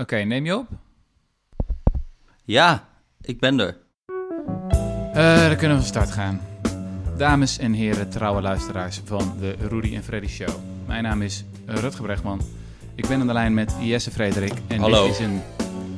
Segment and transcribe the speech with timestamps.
[0.00, 0.66] Oké, neem je op?
[2.44, 2.88] Ja,
[3.20, 3.76] ik ben er.
[5.14, 6.40] Uh, dan kunnen we van start gaan.
[7.16, 10.54] Dames en heren, trouwe luisteraars van de Rudy en Freddy Show.
[10.86, 12.40] Mijn naam is Rutger Brechtman.
[12.94, 14.52] Ik ben aan de lijn met Jesse Frederik.
[14.68, 15.02] En Hallo.
[15.06, 15.42] dit is een...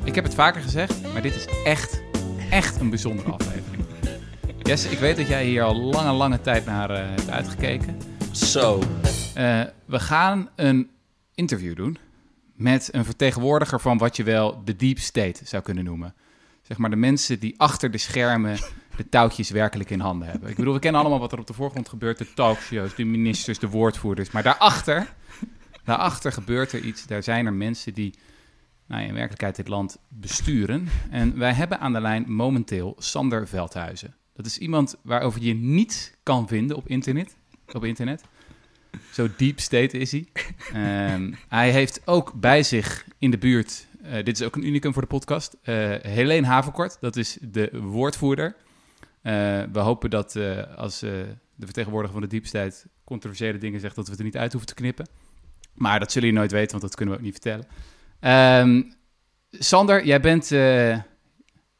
[0.04, 2.02] Ik heb het vaker gezegd, maar dit is echt,
[2.50, 3.84] echt een bijzondere aflevering.
[4.62, 7.98] Jesse, ik weet dat jij hier al lange, lange tijd naar uh, hebt uitgekeken.
[8.32, 8.78] Zo.
[8.78, 10.90] Uh, we gaan een
[11.34, 11.98] interview doen
[12.60, 16.14] met een vertegenwoordiger van wat je wel de deep state zou kunnen noemen.
[16.62, 18.58] Zeg maar de mensen die achter de schermen
[18.96, 20.50] de touwtjes werkelijk in handen hebben.
[20.50, 22.18] Ik bedoel, we kennen allemaal wat er op de voorgrond gebeurt.
[22.18, 24.30] De talkshows, de ministers, de woordvoerders.
[24.30, 25.14] Maar daarachter,
[25.84, 27.06] daarachter gebeurt er iets.
[27.06, 28.14] Daar zijn er mensen die
[28.86, 30.88] nou, in werkelijkheid dit land besturen.
[31.10, 34.14] En wij hebben aan de lijn momenteel Sander Veldhuizen.
[34.34, 37.36] Dat is iemand waarover je niets kan vinden op internet.
[37.72, 38.24] Op internet.
[39.12, 40.26] Zo deep state is hij.
[41.14, 44.92] Um, hij heeft ook bij zich in de buurt, uh, dit is ook een unicum
[44.92, 46.96] voor de podcast, uh, Helene Havenkort.
[47.00, 48.56] Dat is de woordvoerder.
[49.22, 50.36] Uh, we hopen dat
[50.76, 54.36] als de vertegenwoordiger van de deep state controversiële dingen zegt, dat we het er niet
[54.36, 55.08] uit hoeven te knippen.
[55.74, 57.66] Maar dat zullen jullie nooit weten, want dat kunnen we ook niet vertellen.
[58.66, 58.94] Um,
[59.50, 61.04] Sander, jij bent, ja,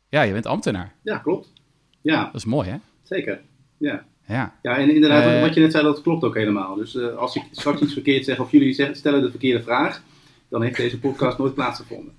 [0.09, 0.95] jij bent ambtenaar.
[1.03, 1.53] Ja, klopt.
[2.01, 2.25] Ja.
[2.25, 2.77] Dat is mooi, hè?
[3.03, 3.41] Zeker,
[3.77, 4.07] ja.
[4.31, 4.55] Ja.
[4.63, 6.75] ja, en inderdaad, uh, wat je net zei, dat klopt ook helemaal.
[6.75, 10.03] Dus uh, als ik straks iets verkeerd zeg of jullie zeg, stellen de verkeerde vraag,
[10.49, 12.15] dan heeft deze podcast nooit plaatsgevonden.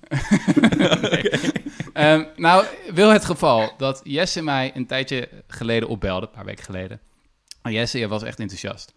[1.04, 2.14] okay.
[2.14, 6.64] um, nou, wil het geval dat Jesse mij een tijdje geleden opbelde, een paar weken
[6.64, 7.00] geleden.
[7.62, 8.94] En Jesse, je was echt enthousiast.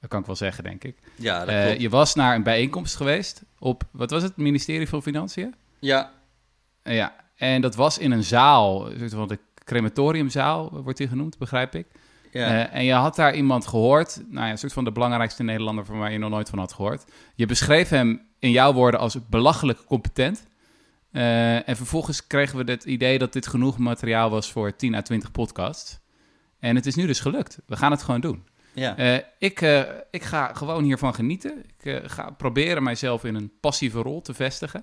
[0.00, 0.96] Dat kan ik wel zeggen, denk ik.
[1.14, 5.02] Ja, dat uh, je was naar een bijeenkomst geweest op, wat was het, ministerie van
[5.02, 5.54] Financiën?
[5.78, 6.12] Ja.
[6.82, 11.38] ja, en dat was in een zaal, een soort van de crematoriumzaal wordt die genoemd,
[11.38, 11.86] begrijp ik.
[12.34, 12.48] Ja.
[12.48, 15.84] Uh, en je had daar iemand gehoord, nou ja, een soort van de belangrijkste Nederlander
[15.84, 17.04] van waar je nog nooit van had gehoord.
[17.34, 20.46] Je beschreef hem in jouw woorden als belachelijk competent.
[21.12, 25.00] Uh, en vervolgens kregen we het idee dat dit genoeg materiaal was voor 10 à
[25.00, 25.98] 20 podcasts.
[26.58, 27.58] En het is nu dus gelukt.
[27.66, 28.46] We gaan het gewoon doen.
[28.72, 28.98] Ja.
[28.98, 29.60] Uh, ik,
[30.10, 31.64] ik ga gewoon hiervan genieten.
[31.80, 34.82] Ik ga proberen mijzelf in een passieve rol te vestigen.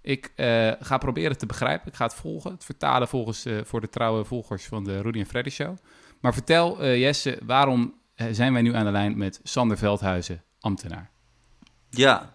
[0.00, 0.32] Ik
[0.80, 1.88] ga proberen te begrijpen.
[1.88, 5.26] Ik ga het volgen, het vertalen volgens voor de trouwe volgers van de Rudy en
[5.26, 5.76] Freddy Show.
[6.24, 10.42] Maar vertel, uh, Jesse, waarom uh, zijn wij nu aan de lijn met Sander Veldhuizen,
[10.60, 11.10] ambtenaar?
[11.90, 12.32] Ja,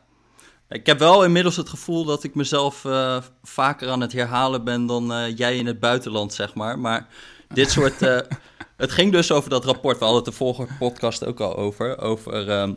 [0.68, 4.86] ik heb wel inmiddels het gevoel dat ik mezelf uh, vaker aan het herhalen ben
[4.86, 6.80] dan jij in het buitenland, zeg maar.
[6.80, 7.08] Maar
[7.48, 8.00] dit soort.
[8.84, 9.98] het ging dus over dat rapport.
[9.98, 12.00] We hadden het de vorige podcast ook al over.
[12.00, 12.74] Over ehm,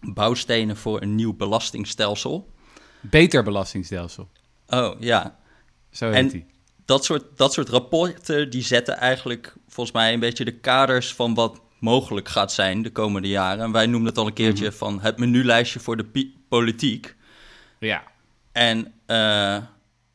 [0.00, 2.50] bouwstenen voor een nieuw belastingstelsel.
[3.00, 4.28] Beter belastingstelsel.
[4.66, 5.38] Oh ja.
[5.90, 6.52] Zo heet die
[6.84, 11.34] dat soort, dat soort rapporten die zetten eigenlijk volgens mij een beetje de kaders van
[11.34, 13.64] wat mogelijk gaat zijn de komende jaren.
[13.64, 14.78] En wij noemden het al een keertje mm-hmm.
[14.78, 17.14] van het menulijstje voor de politiek.
[17.78, 18.02] Ja.
[18.52, 19.16] En uh,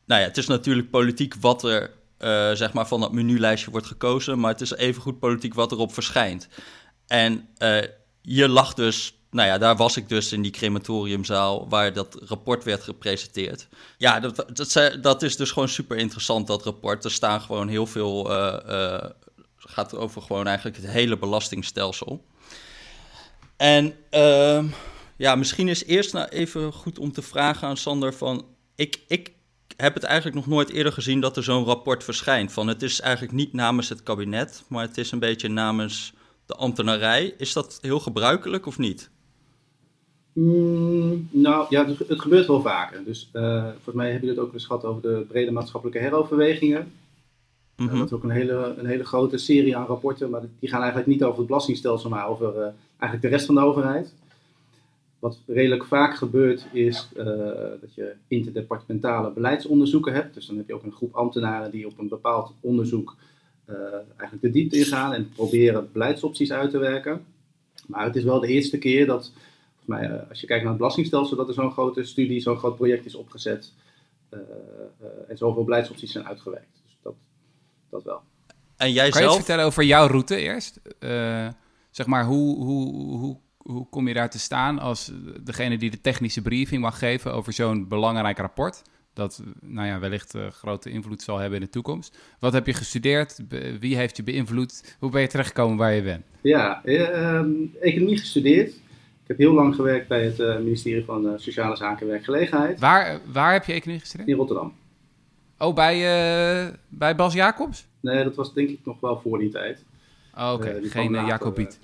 [0.06, 3.86] nou ja, het is natuurlijk politiek wat er uh, zeg maar van dat menulijstje wordt
[3.86, 6.48] gekozen, maar het is evengoed politiek wat erop verschijnt.
[7.06, 7.78] En uh,
[8.22, 12.64] hier lag dus nou ja, daar was ik dus in die crematoriumzaal waar dat rapport
[12.64, 13.68] werd gepresenteerd.
[13.98, 17.04] Ja, dat, dat, dat is dus gewoon super interessant, dat rapport.
[17.04, 18.30] Er staan gewoon heel veel,
[19.70, 22.24] gaat over gewoon eigenlijk het hele belastingstelsel.
[23.56, 24.64] En uh,
[25.16, 28.44] ja, misschien is eerst nou even goed om te vragen aan Sander van,
[28.74, 29.32] ik, ik
[29.76, 32.52] heb het eigenlijk nog nooit eerder gezien dat er zo'n rapport verschijnt.
[32.52, 36.12] Van het is eigenlijk niet namens het kabinet, maar het is een beetje namens
[36.46, 37.34] de ambtenarij.
[37.38, 39.10] Is dat heel gebruikelijk of niet?
[40.32, 43.04] Mm, nou ja, het, gebeurt wel vaker.
[43.04, 46.92] Dus uh, volgens mij heb je het ook eens gehad over de brede maatschappelijke heroverwegingen.
[47.80, 47.94] Mm-hmm.
[47.94, 50.80] Uh, dat is ook een hele, een hele grote serie aan rapporten, maar die gaan
[50.80, 52.62] eigenlijk niet over het belastingstelsel, maar over uh,
[52.98, 54.14] eigenlijk de rest van de overheid.
[55.18, 57.08] Wat redelijk vaak gebeurt is
[57.80, 60.34] dat je interdepartementale beleidsonderzoeken hebt.
[60.34, 63.16] Dus dan heb je ook een groep ambtenaren die op een bepaald onderzoek
[64.16, 67.24] eigenlijk de diepte ingaan en proberen beleidsopties uit te werken.
[67.86, 69.32] Maar het is wel de eerste keer dat
[69.84, 72.76] maar uh, als je kijkt naar het belastingstelsel, dat er zo'n grote studie, zo'n groot
[72.76, 73.72] project is opgezet.
[75.28, 76.79] En zoveel beleidsopties zijn uitgewerkt.
[77.90, 78.22] Dat, wel.
[78.76, 79.24] En jij kan zelf?
[79.24, 80.80] je iets vertellen over jouw route eerst?
[81.90, 86.00] zeg maar, hoe, hoe, hoe, hoe kom je daar te staan als degene die de
[86.00, 88.82] technische briefing mag geven over zo'n belangrijk rapport?
[89.12, 92.18] Dat nou ja, wellicht grote invloed zal hebben in de toekomst.
[92.38, 93.40] Wat heb je gestudeerd?
[93.48, 94.96] Be wie heeft je beïnvloed?
[94.98, 96.24] Hoe ben je terechtgekomen waar je bent?
[96.40, 96.84] Ja,
[97.80, 98.68] economie gestudeerd.
[99.22, 102.80] Ik heb heel lang gewerkt bij het uh, ministerie van uh, Sociale Zaken en Werkgelegenheid.
[102.80, 104.28] Waar, waar heb je economie gestudeerd?
[104.28, 104.72] In Rotterdam.
[105.62, 107.86] Oh, bij, uh, bij Bas Jacobs?
[108.00, 109.84] Nee, dat was denk ik nog wel voor die tijd.
[110.36, 110.82] Oh, Oké, okay.
[110.82, 111.80] geen Jacobiet.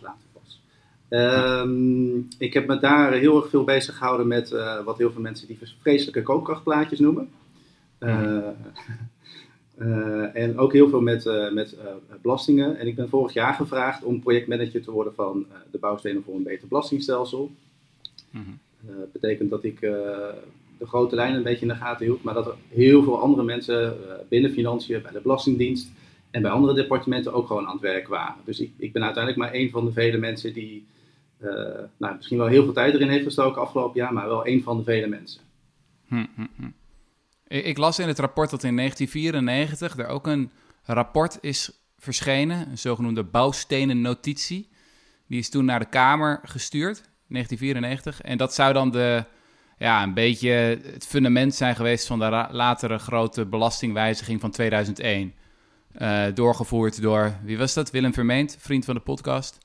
[1.08, 5.20] Ehm, ik heb me daar heel erg veel bezig gehouden met uh, wat heel veel
[5.20, 7.31] mensen die vreselijke koopkrachtplaatjes noemen.
[7.99, 8.38] Uh,
[9.78, 11.76] uh, en ook heel veel met, met
[12.23, 12.78] belastingen.
[12.78, 16.43] En ik ben vorig jaar gevraagd om projectmanager te worden van de bouwstenen voor een
[16.43, 17.50] beter belastingstelsel.
[18.31, 19.81] Mm Dat betekent dat ik
[20.78, 23.43] de grote lijnen een beetje in de gaten hield, maar dat er heel veel andere
[23.43, 23.96] mensen
[24.28, 25.88] binnen financiën, bij de Belastingdienst
[26.31, 28.37] en bij andere departementen ook gewoon aan het werk waren.
[28.44, 30.87] Dus ik, ik ben uiteindelijk maar een van de vele mensen die
[31.40, 31.50] uh,
[31.96, 34.76] nou, misschien wel heel veel tijd erin heeft gestoken afgelopen jaar, maar wel een van
[34.76, 35.40] de vele mensen.
[36.06, 36.69] Hm, hm, hm.
[37.49, 40.50] Ik las in het rapport dat in 1994 er ook een
[40.82, 44.69] rapport is verschenen, een zogenoemde bouwstenen notitie.
[45.26, 48.20] Die is toen naar de Kamer gestuurd, 1994.
[48.20, 49.25] En dat zou dan de,
[49.76, 50.50] ja, een beetje
[50.93, 55.32] het fundament zijn geweest van de latere grote belastingwijziging van 2001.
[55.99, 57.90] Uh, eh, doorgevoerd door, wie was dat?
[57.90, 59.58] Willem Vermeend, vriend van de podcast.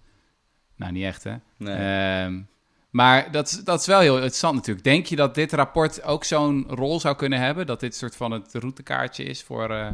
[0.75, 1.35] Nou, niet echt, hè?
[1.57, 1.75] Nee.
[1.75, 2.41] Ehm,
[2.89, 4.85] maar dat, dat is wel heel interessant natuurlijk.
[4.85, 7.65] Denk je dat dit rapport ook zo'n rol zou kunnen hebben?
[7.65, 9.89] Dat dit soort van het routekaartje is voor, uh,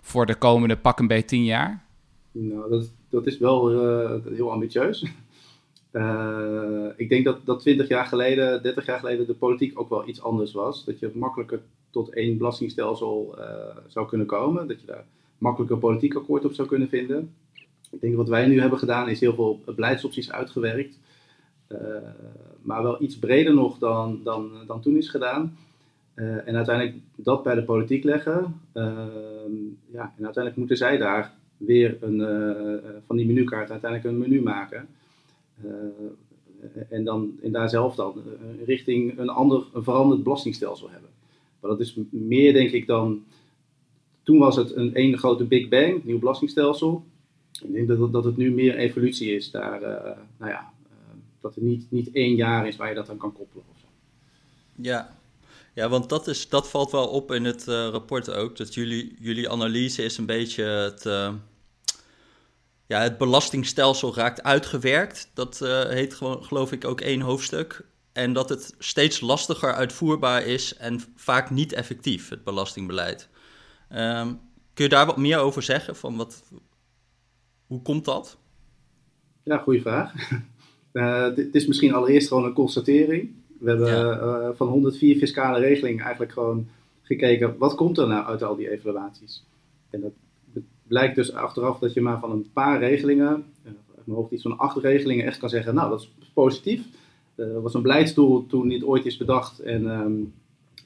[0.00, 1.84] voor de komende pak een beetje tien jaar?
[2.32, 5.04] Nou, dat, dat is wel uh, heel ambitieus.
[5.96, 10.08] Uh, ik denk dat, dat 20 jaar geleden, 30 jaar geleden, de politiek ook wel
[10.08, 10.84] iets anders was.
[10.84, 11.60] Dat je makkelijker
[11.90, 13.38] tot één belastingstelsel
[13.86, 14.68] zou kunnen komen.
[14.68, 15.04] Dat je daar
[15.38, 17.34] makkelijker politiek akkoord op zou kunnen vinden.
[17.90, 20.98] Ik denk wat wij nu hebben gedaan is heel veel beleidsopties uitgewerkt.
[21.68, 21.78] Uh,
[22.62, 25.56] maar wel iets breder nog dan, dan, dan toen is gedaan.
[26.14, 28.60] En uiteindelijk dat bij de politiek leggen.
[29.92, 32.20] Ja, en uiteindelijk moeten zij daar weer een,
[33.06, 34.88] van die menukaart uiteindelijk een menu maken.
[36.88, 38.22] En, dan, en daar zelf dan
[38.64, 41.10] richting een ander, een veranderd belastingstelsel hebben.
[41.60, 43.24] Maar dat is meer denk ik dan.
[44.22, 47.04] Toen was het een ene grote Big Bang, nieuw belastingstelsel.
[47.62, 50.72] Ik denk dat, dat het nu meer evolutie is daar, uh, nou ja,
[51.40, 53.64] dat het niet, niet één jaar is waar je dat aan kan koppelen.
[53.70, 53.76] Of.
[54.74, 55.16] Ja.
[55.74, 58.56] ja, want dat, is, dat valt wel op in het rapport ook.
[58.56, 61.04] Dat jullie, jullie analyse is een beetje het,
[62.86, 65.30] ja, het belastingstelsel raakt uitgewerkt.
[65.34, 67.84] Dat heet gewoon, geloof ik, ook één hoofdstuk.
[68.12, 73.28] En dat het steeds lastiger uitvoerbaar is en vaak niet effectief, het belastingbeleid.
[73.92, 74.40] Um,
[74.74, 75.96] kun je daar wat meer over zeggen?
[75.96, 76.42] Van wat,
[77.66, 78.38] hoe komt dat?
[79.42, 80.12] Ja, goede vraag.
[80.92, 83.30] Uh, dit is misschien allereerst gewoon een constatering.
[83.58, 86.68] We hebben uh, van 104 fiscale regelingen eigenlijk gewoon
[87.02, 89.44] gekeken, wat komt er nou uit al die evaluaties?
[89.90, 90.12] En dat
[90.86, 93.72] blijkt dus achteraf dat je maar van een paar regelingen, uh,
[94.04, 96.82] mijn hoofd iets van acht regelingen, echt kan zeggen, nou dat is positief.
[97.34, 100.32] Dat was een beleidsdoel toen niet ooit is bedacht en, um,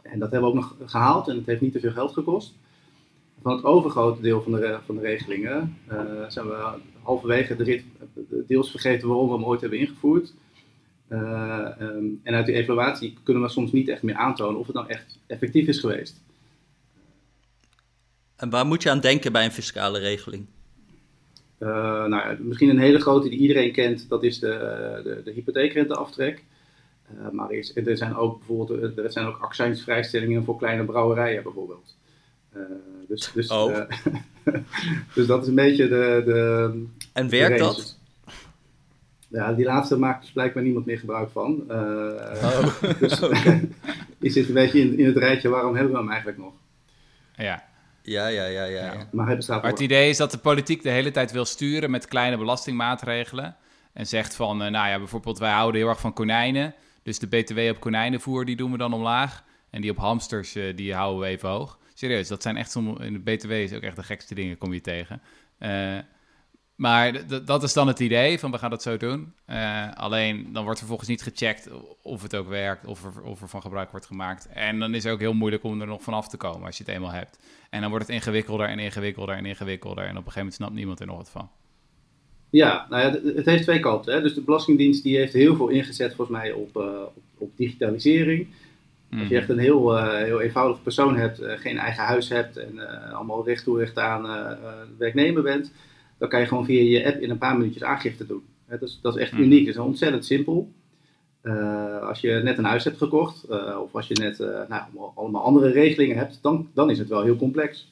[0.02, 2.54] en dat hebben we ook nog gehaald en het heeft niet te veel geld gekost
[3.42, 7.84] van het overgrote deel van de, van de regelingen uh, zijn we halverwege de rit
[8.46, 10.34] deels vergeten waarom we hem ooit hebben ingevoerd.
[11.08, 14.88] Um, en uit die evaluatie kunnen we soms niet echt meer aantonen of het nou
[14.88, 16.22] echt effectief is geweest.
[18.40, 20.46] En waar moet je aan denken bij een fiscale regeling?
[21.58, 24.48] Uh, nou, misschien een hele grote die iedereen kent, dat is de,
[25.04, 26.44] de, de hypotheekrenteaftrek.
[27.32, 31.96] maar er, is, er, zijn ook bijvoorbeeld er zijn ook accijnsvrijstellingen voor kleine brouwerijen bijvoorbeeld.
[32.56, 32.62] Uh,
[33.08, 33.70] dus, dus, oh.
[33.70, 34.54] uh,
[35.14, 36.22] dus dat is een beetje de.
[36.24, 37.98] de en werkt dat?
[39.28, 41.64] Ja, die laatste maakt dus blijkbaar niemand meer gebruik van.
[41.68, 41.76] Uh,
[42.42, 42.82] oh.
[43.00, 43.20] dus
[44.20, 46.52] die zit een beetje in, in het rijtje, waarom hebben we hem eigenlijk nog?
[47.36, 47.68] Ja.
[48.10, 49.08] Ja, ja, ja, ja.
[49.12, 51.90] Maar, hij bestaat maar het idee is dat de politiek de hele tijd wil sturen
[51.90, 53.56] met kleine belastingmaatregelen.
[53.92, 56.74] En zegt van, nou ja, bijvoorbeeld wij houden heel erg van konijnen.
[57.02, 59.44] Dus de BTW op konijnenvoer, die doen we dan omlaag.
[59.70, 61.78] En die op hamsters, die houden we even hoog.
[61.94, 63.04] Serieus, dat zijn echt sommige...
[63.04, 65.20] In de BTW is ook echt de gekste dingen, kom je tegen.
[65.58, 65.98] Uh,
[66.80, 69.32] maar dat is dan het idee van we gaan dat zo doen.
[69.50, 71.68] Uh, alleen dan wordt vervolgens niet gecheckt
[72.02, 74.48] of het ook werkt, of er, of er van gebruik wordt gemaakt.
[74.52, 76.84] En dan is het ook heel moeilijk om er nog vanaf te komen als je
[76.84, 77.38] het eenmaal hebt.
[77.70, 80.04] En dan wordt het ingewikkelder en ingewikkelder en ingewikkelder.
[80.04, 81.50] En op een gegeven moment snapt niemand er nog wat van.
[82.50, 84.14] Ja, nou ja, het heeft twee kanten.
[84.14, 84.22] Hè.
[84.22, 88.46] Dus de Belastingdienst die heeft heel veel ingezet volgens mij op, uh, op, op digitalisering.
[89.10, 89.34] Als je mhm.
[89.34, 92.78] echt een heel, uh, heel eenvoudig persoon hebt, geen eigen huis hebt en
[93.12, 94.56] allemaal recht toe recht aan
[94.98, 95.72] werknemer bent,
[96.20, 98.42] dan kan je gewoon via je app in een paar minuutjes aangifte doen.
[98.68, 99.42] dat, is, dat is echt mhm.
[99.42, 100.72] uniek, dat is ontzettend simpel.
[102.02, 103.46] als je net een huis hebt gekocht,
[103.82, 104.82] of als je net nou,
[105.14, 107.88] allemaal andere regelingen hebt, dan, dan is het wel heel complex.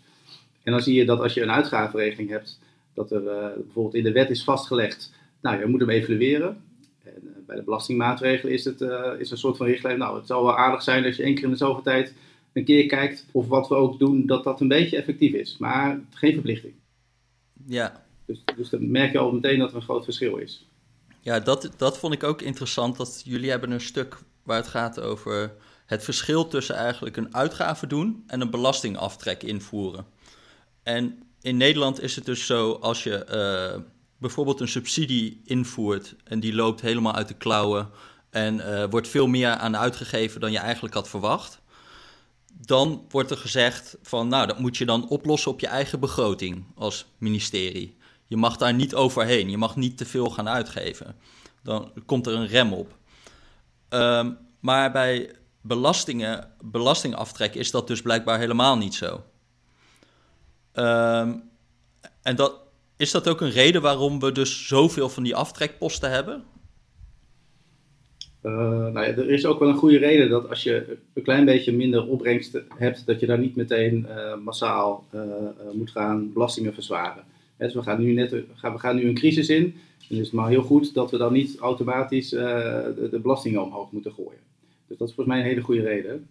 [0.62, 2.60] En dan zie je dat als je een uitgavenregeling hebt,
[2.94, 3.22] dat er
[3.56, 6.62] bijvoorbeeld in de wet is vastgelegd, nou je moet hem evalueren.
[7.04, 8.80] En eh, bij de belastingmaatregelen is het
[9.18, 9.98] is een soort van richtlijn.
[9.98, 12.14] Nou, het zou wel aardig zijn als je één keer in de zoveel tijd
[12.52, 15.56] een keer kijkt of wat we ook doen, dat dat een beetje effectief is.
[15.58, 16.74] Maar geen verplichting.
[17.66, 18.06] Ja.
[18.28, 20.66] Dus, dus dan merk je al meteen dat er een groot verschil is.
[21.20, 22.96] Ja, dat, dat vond ik ook interessant.
[22.96, 25.54] Dat jullie hebben een stuk waar het gaat over
[25.86, 30.06] het verschil tussen eigenlijk een uitgave doen en een belastingaftrek invoeren.
[30.82, 33.26] En in Nederland is het dus zo, als je
[33.76, 33.82] uh,
[34.18, 37.90] bijvoorbeeld een subsidie invoert en die loopt helemaal uit de klauwen
[38.30, 41.60] en uh, wordt veel meer aan uitgegeven dan je eigenlijk had verwacht,
[42.66, 46.64] dan wordt er gezegd van nou, dat moet je dan oplossen op je eigen begroting
[46.74, 47.96] als ministerie.
[48.28, 51.16] Je mag daar niet overheen, je mag niet te veel gaan uitgeven.
[51.62, 52.96] Dan komt er een rem op.
[53.88, 59.24] Um, maar bij belastingen, belastingaftrek is dat dus blijkbaar helemaal niet zo.
[60.74, 61.42] Um,
[62.22, 62.60] en dat,
[62.96, 66.44] is dat ook een reden waarom we dus zoveel van die aftrekposten hebben?
[68.42, 71.44] Uh, nou ja, er is ook wel een goede reden dat als je een klein
[71.44, 75.22] beetje minder opbrengsten hebt, dat je daar niet meteen uh, massaal uh,
[75.72, 77.24] moet gaan belastingen verzwaren.
[77.58, 78.44] Dus we gaan nu, net, we
[78.78, 79.64] gaan nu een crisis in.
[80.08, 83.92] En het is maar heel goed dat we dan niet automatisch de, de belastingen omhoog
[83.92, 84.40] moeten gooien.
[84.86, 86.26] Dus dat is volgens mij een hele goede reden.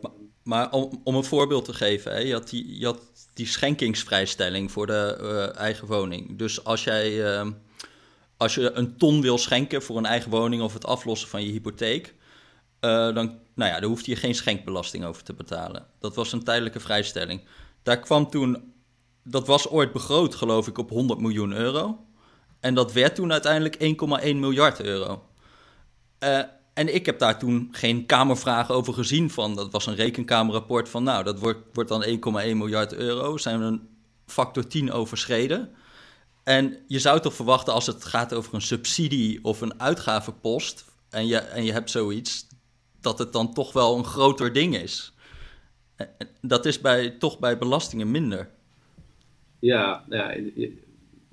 [0.00, 0.10] Maar,
[0.42, 3.00] maar, om, om een voorbeeld te geven, hè, je, had die, had
[3.34, 6.38] die schenkingsvrijstelling voor de uh, eigen woning.
[6.38, 7.50] Dus als jij uh,
[8.36, 11.52] als je een ton wil schenken voor een eigen woning of het aflossen van je
[11.52, 12.14] hypotheek,
[12.80, 15.86] dan, nou ja, dan hoefde je geen schenkbelasting over te betalen.
[15.98, 17.40] Dat was een tijdelijke vrijstelling.
[17.82, 18.71] Daar kwam toen,
[19.22, 22.06] dat was ooit begroot, geloof ik, op 100 miljoen euro.
[22.60, 23.76] En dat werd toen uiteindelijk
[24.24, 25.22] 1,1 miljard euro.
[26.74, 29.54] En ik heb daar toen geen kamervragen over gezien van.
[29.54, 32.10] Dat was een rekenkamerrapport van, nou, dat wordt, wordt dan 1,1
[32.56, 33.36] miljard euro.
[33.36, 33.88] Zijn we een
[34.26, 35.74] factor 10 overschreden.
[36.42, 40.84] En je zou toch verwachten als het gaat over een subsidie of een uitgavenpost...
[41.10, 42.46] en je, en je hebt zoiets,
[43.00, 45.12] dat het dan toch wel een groter ding is.
[46.40, 48.50] Dat is bij, toch bij belastingen minder.
[49.62, 50.34] Ja, ja,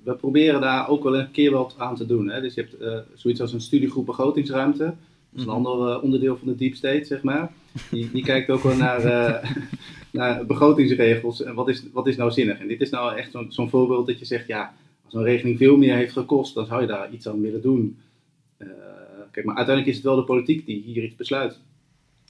[0.02, 2.30] we proberen daar ook wel een keer wat aan te doen.
[2.30, 2.40] Hè.
[2.40, 4.84] Dus je hebt uh, zoiets als een studiegroep begrotingsruimte...
[4.84, 5.66] Dat is een mhm.
[5.66, 7.52] ander uh, onderdeel van de deep state, zeg maar.
[7.90, 9.50] Die, die kijkt ook wel naar, uh,
[10.20, 12.58] naar begrotingsregels en wat is, wat is nou zinnig.
[12.58, 15.76] En dit is nou echt zo'n voorbeeld dat je zegt, ja, als een regeling veel
[15.76, 17.98] meer heeft gekost, dan zou je daar iets aan willen doen.
[19.30, 21.58] Kijk, maar uiteindelijk is het wel de politiek die hier iets besluit.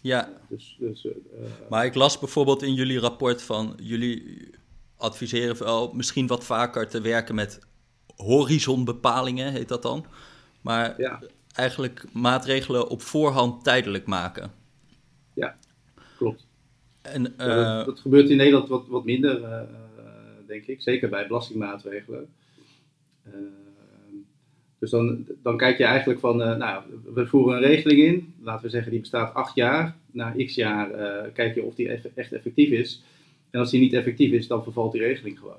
[0.03, 1.07] Ja, dus, dus,
[1.71, 4.51] maar ik las bijvoorbeeld in jullie rapport van, jullie
[5.01, 7.59] adviseren wel misschien wat vaker te werken met
[8.17, 10.07] horizonbepalingen, heet dat dan.
[10.61, 11.21] Maar ja
[11.55, 14.51] eigenlijk maatregelen op voorhand tijdelijk maken.
[15.35, 15.57] Ja,
[16.17, 16.47] klopt.
[17.03, 19.61] En, dat, eh, gebeurt in Nederland wat, wat minder, uh,
[20.47, 20.83] denk ik.
[20.83, 22.29] Zeker bij belastingmaatregelen.
[23.27, 23.35] Uh,
[24.79, 26.83] dus dan, dan kijk je eigenlijk van, nou,
[27.15, 28.35] we voeren een regeling in.
[28.41, 29.97] Laten we zeggen, die bestaat acht jaar.
[30.13, 30.91] Na x jaar
[31.31, 33.03] kijk je of die echt effectief is.
[33.51, 35.59] En als die niet effectief is, dan vervalt die regeling gewoon.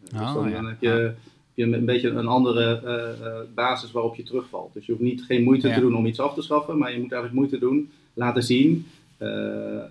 [0.00, 1.14] dus oh, dan, dan heb je
[1.56, 4.74] je een beetje een andere uh, basis waarop je terugvalt.
[4.74, 7.00] Dus je hoeft niet, geen moeite te doen om iets af te schaffen, maar je
[7.00, 8.86] moet eigenlijk moeite doen, laten zien,
[9.18, 9.28] uh,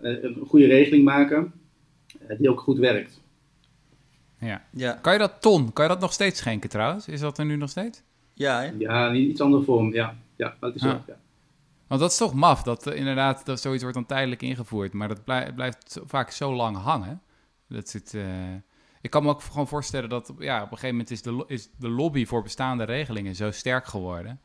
[0.02, 1.52] een goede regeling maken
[2.38, 3.20] die ook goed werkt.
[4.40, 4.62] Ja.
[4.72, 4.92] ja.
[5.02, 7.08] Kan je dat ton, kan je dat nog steeds schenken trouwens?
[7.08, 8.02] Is dat er nu nog steeds?
[8.34, 8.72] Ja, hè?
[8.78, 10.18] ja in iets andere vorm, ja.
[10.36, 10.94] Ja, dat is ah.
[10.94, 11.18] ook, ja.
[11.88, 15.24] Want dat is toch maf, dat inderdaad dat zoiets wordt dan tijdelijk ingevoerd, maar dat
[15.56, 17.22] blijft vaak zo lang hangen.
[17.68, 18.14] Dat zit
[19.06, 21.70] ik kan me ook gewoon voorstellen dat ja, op een gegeven moment is de, is
[21.78, 24.42] de lobby voor bestaande regelingen zo sterk geworden.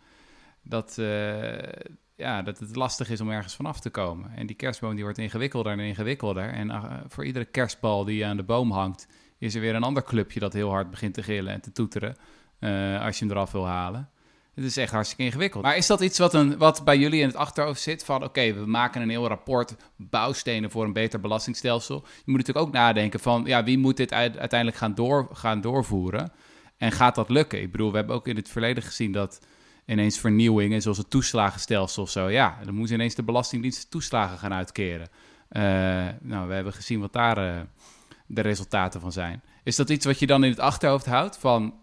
[0.63, 1.59] Dat, uh,
[2.17, 4.37] ja, dat het lastig is om ergens vanaf te komen.
[4.37, 6.51] En die kerstboom die wordt ingewikkelder en ingewikkelder.
[6.51, 6.71] En
[7.09, 9.07] voor iedere kerstbal die aan de boom hangt,
[9.39, 12.17] is er weer een ander clubje dat heel hard begint te gillen en te toeteren.
[13.01, 14.11] Als je hem eraf wil halen.
[14.55, 15.65] Het is echt hartstikke ingewikkeld.
[15.65, 18.05] Maar is dat iets wat, een, wat bij jullie in het achterhoofd zit?
[18.05, 21.97] Van oké, we maken een heel rapport, bouwstenen voor een beter belastingstelsel.
[21.97, 26.33] Je moet natuurlijk ook nadenken van ja, wie moet dit uiteindelijk gaan, door, gaan doorvoeren?
[26.77, 27.63] En gaat dat lukken?
[27.63, 29.41] Ik bedoel, we hebben ook in het verleden gezien dat
[29.87, 34.53] ineens vernieuwingen, zoals het toeslagenstelsel of zo, ja, dan moet ineens de Belastingdienst toeslagen gaan
[34.53, 35.09] uitkeren.
[35.51, 35.63] Uh,
[36.21, 37.61] nou, we hebben gezien wat daar uh,
[38.27, 39.43] de resultaten van zijn.
[39.63, 41.39] Is dat iets wat je dan in het achterhoofd houdt?
[41.39, 41.75] Van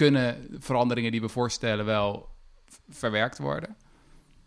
[0.00, 2.28] kunnen veranderingen die we voorstellen wel
[2.88, 3.76] verwerkt worden?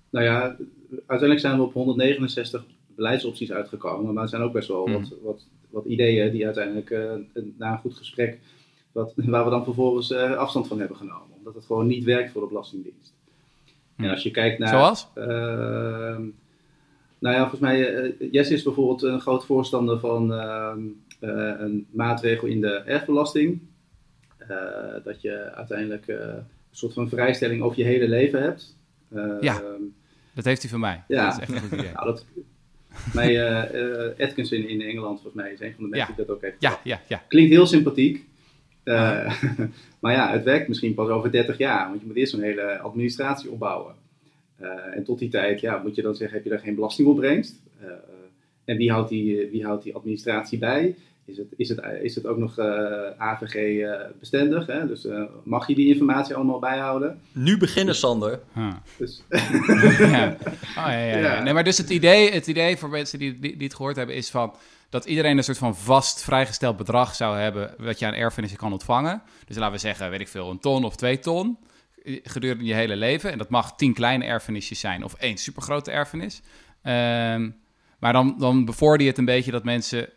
[0.10, 0.56] Nou ja,
[0.90, 4.94] uiteindelijk zijn we op 169 beleidsopties uitgekomen, maar er zijn ook best wel hmm.
[4.94, 7.12] wat, wat, wat, ideeën die uiteindelijk uh,
[7.58, 8.40] na een goed gesprek,
[8.92, 12.32] wat, waar we dan vervolgens uh, afstand van hebben genomen, omdat het gewoon niet werkt
[12.32, 13.14] voor de Belastingdienst.
[13.96, 14.70] En als je kijkt naar.
[14.70, 15.08] Zoals?
[15.16, 15.26] Uh,
[17.20, 20.80] nou ja, volgens mij, uh, Jesse is bijvoorbeeld een groot voorstander van ehm,
[21.20, 23.62] een maatregel in de erfbelasting.
[24.48, 28.78] Eh, dat je uiteindelijk eh, een soort van vrijstelling over je hele leven hebt.
[29.42, 29.82] ja, ehm,
[30.34, 31.04] dat heeft hij van mij.
[31.08, 31.92] Ja, dat is echt een goed idee.
[31.94, 32.26] nou, dat,
[33.14, 33.62] mij,
[34.18, 36.56] Atkinson in Engeland, volgens mij, is een van de mensen die dat ook heeft.
[36.60, 37.24] Ja, ja, ja.
[37.28, 38.26] Klinkt heel sympathiek.
[38.84, 39.42] Uh,
[40.02, 42.80] maar ja, het werkt misschien pas over 30 jaar, want je moet eerst een hele
[42.80, 43.96] administratie opbouwen.
[44.62, 47.62] Uh, en tot die tijd ja, moet je dan zeggen, heb je daar geen belastingopbrengst?
[47.84, 47.90] Uh,
[48.66, 50.96] en wie houdt, die, wie houdt die administratie bij?
[51.25, 52.60] Is het, is het, is het ook nog
[53.18, 53.86] AVG
[54.20, 54.68] bestendig?
[54.68, 54.88] Hè?
[54.88, 55.08] Dus
[55.44, 57.22] mag je die informatie allemaal bijhouden?
[57.32, 58.39] Nu beginnen, Sander.
[58.53, 58.74] Huh.
[58.98, 59.24] Dus
[60.00, 60.38] ja.
[60.51, 61.44] Oh, ja, ja, ja.
[61.44, 64.15] Nee, maar dus het idee, het idee voor mensen die, die, die het gehoord hebben
[64.15, 64.56] is van
[64.89, 68.72] dat iedereen een soort van vast vrijgesteld bedrag zou hebben wat je aan erfenissen kan
[68.72, 69.22] ontvangen.
[69.46, 71.58] Dus laten we zeggen, weet ik veel, een ton of twee ton
[72.24, 73.32] gedurende je hele leven.
[73.32, 76.42] En dat mag tien kleine erfenisjes zijn of één supergrote erfenis.
[76.84, 77.56] Um,
[78.00, 80.10] maar dan, dan bevoorde je het een beetje dat mensen,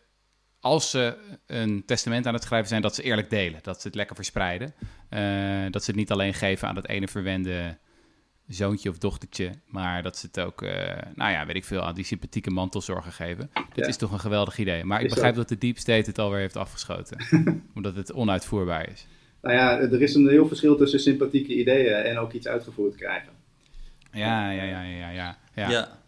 [0.66, 1.14] als ze
[1.46, 3.58] een testament aan het schrijven zijn, dat ze eerlijk delen.
[3.62, 4.74] Dat ze het lekker verspreiden.
[5.10, 5.20] Uh,
[5.70, 7.78] dat ze het niet alleen geven aan dat ene verwende
[8.48, 10.70] zoontje of dochtertje, maar dat ze het ook, uh,
[11.14, 13.50] nou ja, weet ik veel, aan die sympathieke mantelzorgen geven.
[13.72, 14.84] Dit is toch een geweldig idee.
[14.84, 17.18] Maar ik begrijp dat de Deep State het alweer heeft afgeschoten,
[17.76, 19.06] omdat het onuitvoerbaar is.
[19.42, 23.32] Nou ja, er is een heel verschil tussen sympathieke ideeën en ook iets uitgevoerd krijgen.
[24.12, 25.38] Ja, ja, ja, ja, ja.
[25.54, 25.70] ja.
[25.70, 25.98] ja.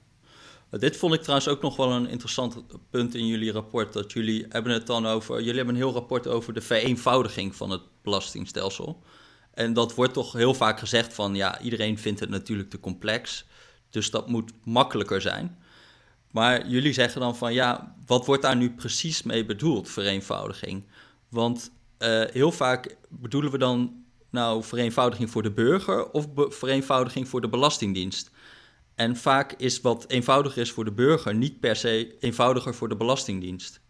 [0.71, 2.57] Dit vond ik trouwens ook nog wel een interessant
[2.91, 3.93] punt in jullie rapport.
[3.93, 5.37] Dat jullie hebben het dan over.
[5.39, 9.03] Jullie hebben een heel rapport over de vereenvoudiging van het belastingstelsel.
[9.55, 13.45] En dat wordt toch heel vaak gezegd van ja, iedereen vindt het natuurlijk te complex.
[13.91, 15.59] Dus dat moet makkelijker zijn.
[16.31, 20.85] Maar jullie zeggen dan van ja, wat wordt daar nu precies mee bedoeld, vereenvoudiging?
[21.29, 27.41] Want uh, heel vaak bedoelen we dan nou vereenvoudiging voor de burger of vereenvoudiging voor
[27.41, 28.31] de Belastingdienst.
[28.99, 32.97] En vaak is wat eenvoudiger is voor de burger niet per se eenvoudiger voor de
[32.97, 33.81] Belastingdienst.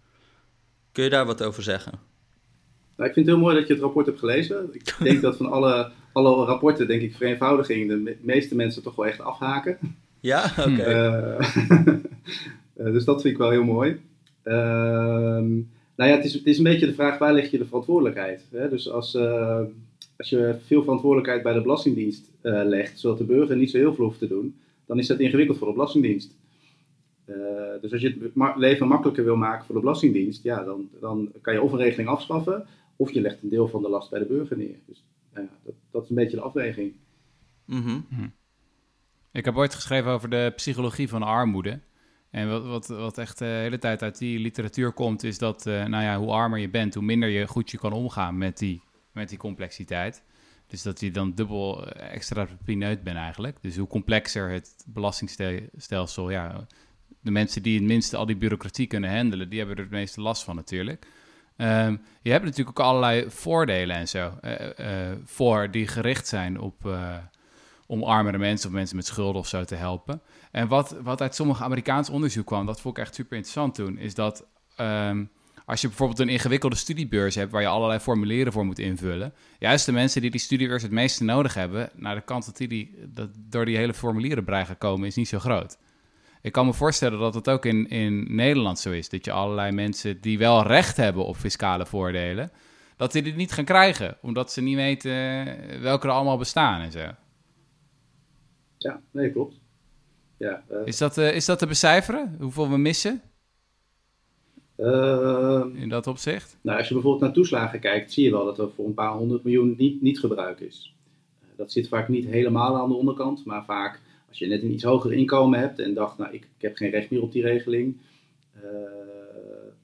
[0.93, 1.93] Kun je daar wat over zeggen?
[2.97, 4.69] Nou, ik vind het heel mooi dat je het rapport hebt gelezen.
[4.73, 9.07] Ik denk dat van alle, alle rapporten, denk ik, vereenvoudiging de meeste mensen toch wel
[9.07, 9.79] echt afhaken.
[10.21, 10.83] Ja, oké.
[10.83, 11.39] Eh,
[12.77, 14.01] eh, dus dat vind ik wel heel mooi.
[14.45, 14.55] Uh,
[15.95, 18.45] nou ja, het is, het is een beetje de vraag, waar leg je de verantwoordelijkheid?
[18.51, 18.69] Hè?
[18.69, 19.61] Dus als, uh,
[20.17, 24.05] als je veel verantwoordelijkheid bij de Belastingdienst legt, zodat de burger niet zo heel veel
[24.05, 24.55] hoeft te doen,
[24.89, 26.37] dan is dat ingewikkeld voor de Belastingdienst.
[27.81, 31.55] dus als je het leven makkelijker wil maken voor de Belastingdienst, ja, dan, dan kan
[31.55, 34.27] je of een regeling afschaffen, of je legt een deel van de last bij de
[34.27, 34.79] burger neer.
[34.87, 36.93] Dus nou ja, dat, dat, is een beetje de afweging.
[37.65, 38.07] Mm
[39.33, 41.81] Ik heb ooit geschreven over de psychologie van armoede.
[42.31, 45.85] En wat, wat, wat echt de hele tijd uit die literatuur komt, is dat uh,
[45.85, 48.83] nou ja, hoe armer je bent, hoe minder je goed je kan omgaan met die,
[49.13, 50.23] met die complexiteit.
[50.69, 53.57] Dus dat je dan dubbel eh, extra pineut bent eigenlijk.
[53.61, 56.67] Dus hoe complexer het belastingstelsel, ja,
[57.21, 60.21] de mensen die het minste al die bureaucratie kunnen handelen, die hebben er het meeste
[60.21, 61.07] last van natuurlijk.
[61.57, 66.61] Um, je hebt natuurlijk ook allerlei voordelen en zo uh, uh, voor die gericht zijn
[66.61, 67.17] op uh,
[67.87, 70.23] om armere mensen of mensen met schulden of zo te helpen.
[70.51, 73.99] En wat, wat uit sommige Amerikaans onderzoek kwam, dat vond ik echt super interessant toen,
[73.99, 74.47] is dat
[74.81, 75.31] um,
[75.69, 79.87] als je bijvoorbeeld een ingewikkelde studiebeurs hebt waar je allerlei formulieren voor moet invullen, juist
[79.87, 82.99] de mensen die die studiebeurs het meeste nodig hebben, nou de kans dat die, die
[83.09, 85.79] dat door die hele formulieren brei gaan komen is niet zo groot.
[86.43, 89.09] Ik kan me voorstellen dat het ook in, in Nederland zo is.
[89.09, 92.51] Dat je allerlei mensen die wel recht hebben op fiscale voordelen,
[92.97, 94.17] dat die dit niet gaan krijgen.
[94.23, 95.11] Omdat ze niet weten
[95.81, 97.11] welke er allemaal bestaan en zo.
[98.79, 99.61] Ja, nee, klopt.
[100.37, 100.79] Ja, uh...
[100.85, 102.37] is, dat, uh, is dat te becijferen?
[102.41, 103.23] Hoeveel we missen?
[104.79, 106.57] Uh, in dat opzicht?
[106.61, 109.13] Nou, als je bijvoorbeeld naar toeslagen kijkt, zie je wel dat er voor een paar
[109.13, 110.95] honderd miljoen niet, niet gebruik is.
[111.57, 114.85] dat zit vaak niet helemaal aan de onderkant, maar vaak als je net een iets
[114.85, 117.97] hoger inkomen hebt en dacht, nou, ik, ik heb geen recht meer op die regeling.
[118.57, 118.63] Uh,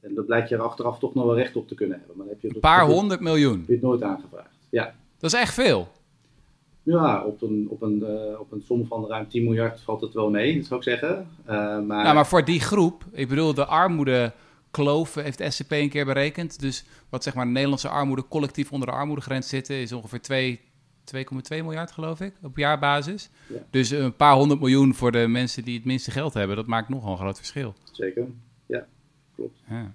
[0.00, 2.16] en dat blijkt je er achteraf toch nog wel recht op te kunnen hebben.
[2.16, 3.58] Maar dan heb je een paar honderd miljoen?
[3.58, 4.94] Heb je het nooit aangevraagd, ja.
[5.18, 5.88] Dat is echt veel.
[6.82, 10.12] Ja, op een, op, een, uh, op een som van ruim 10 miljard valt het
[10.12, 11.28] wel mee, dat zou ik zeggen.
[11.42, 12.02] Uh, maar...
[12.02, 14.32] Nou, maar voor die groep, ik bedoel, de armoede
[14.74, 16.60] kloof heeft SCP een keer berekend.
[16.60, 20.60] Dus wat zeg maar de Nederlandse armoede collectief onder de armoedegrens zitten, is ongeveer 2
[21.16, 23.30] 2,2 miljard, geloof ik, op jaarbasis.
[23.70, 26.88] Dus een paar honderd miljoen voor de mensen die het minste geld hebben, dat maakt
[26.88, 27.74] nogal een groot verschil.
[27.92, 28.26] Zeker,
[28.66, 28.86] ja,
[29.34, 29.58] klopt.
[29.68, 29.94] Ja.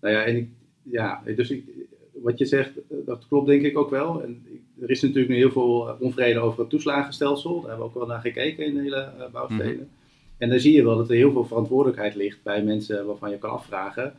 [0.00, 0.48] Nou ja, en ik,
[0.82, 1.64] ja, dus ik,
[2.12, 4.22] wat je zegt, dat klopt denk ik ook wel.
[4.22, 4.46] En
[4.80, 7.60] er is natuurlijk nu heel veel onvrede over het toeslagenstelsel.
[7.60, 9.74] Daar hebben we ook wel naar gekeken in de hele uh, bouwsteden.
[9.74, 10.03] Mhm.
[10.44, 13.38] En dan zie je wel dat er heel veel verantwoordelijkheid ligt bij mensen waarvan je
[13.38, 14.14] kan afvragen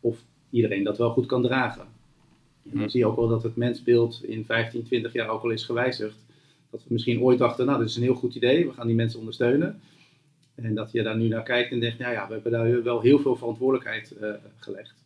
[0.00, 0.18] of
[0.50, 1.86] iedereen dat wel goed kan dragen.
[2.72, 5.50] En dan zie je ook wel dat het mensbeeld in 15, 20 jaar ook al
[5.50, 6.16] is gewijzigd.
[6.70, 8.96] Dat we misschien ooit dachten, nou, dit is een heel goed idee, we gaan die
[8.96, 9.80] mensen ondersteunen.
[10.54, 13.00] En dat je daar nu naar kijkt en denkt, nou ja, we hebben daar wel
[13.00, 15.04] heel veel verantwoordelijkheid uh, gelegd.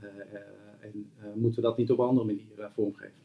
[0.00, 0.38] Uh, uh,
[0.80, 3.22] en moeten we dat niet op een andere manier vormgeven?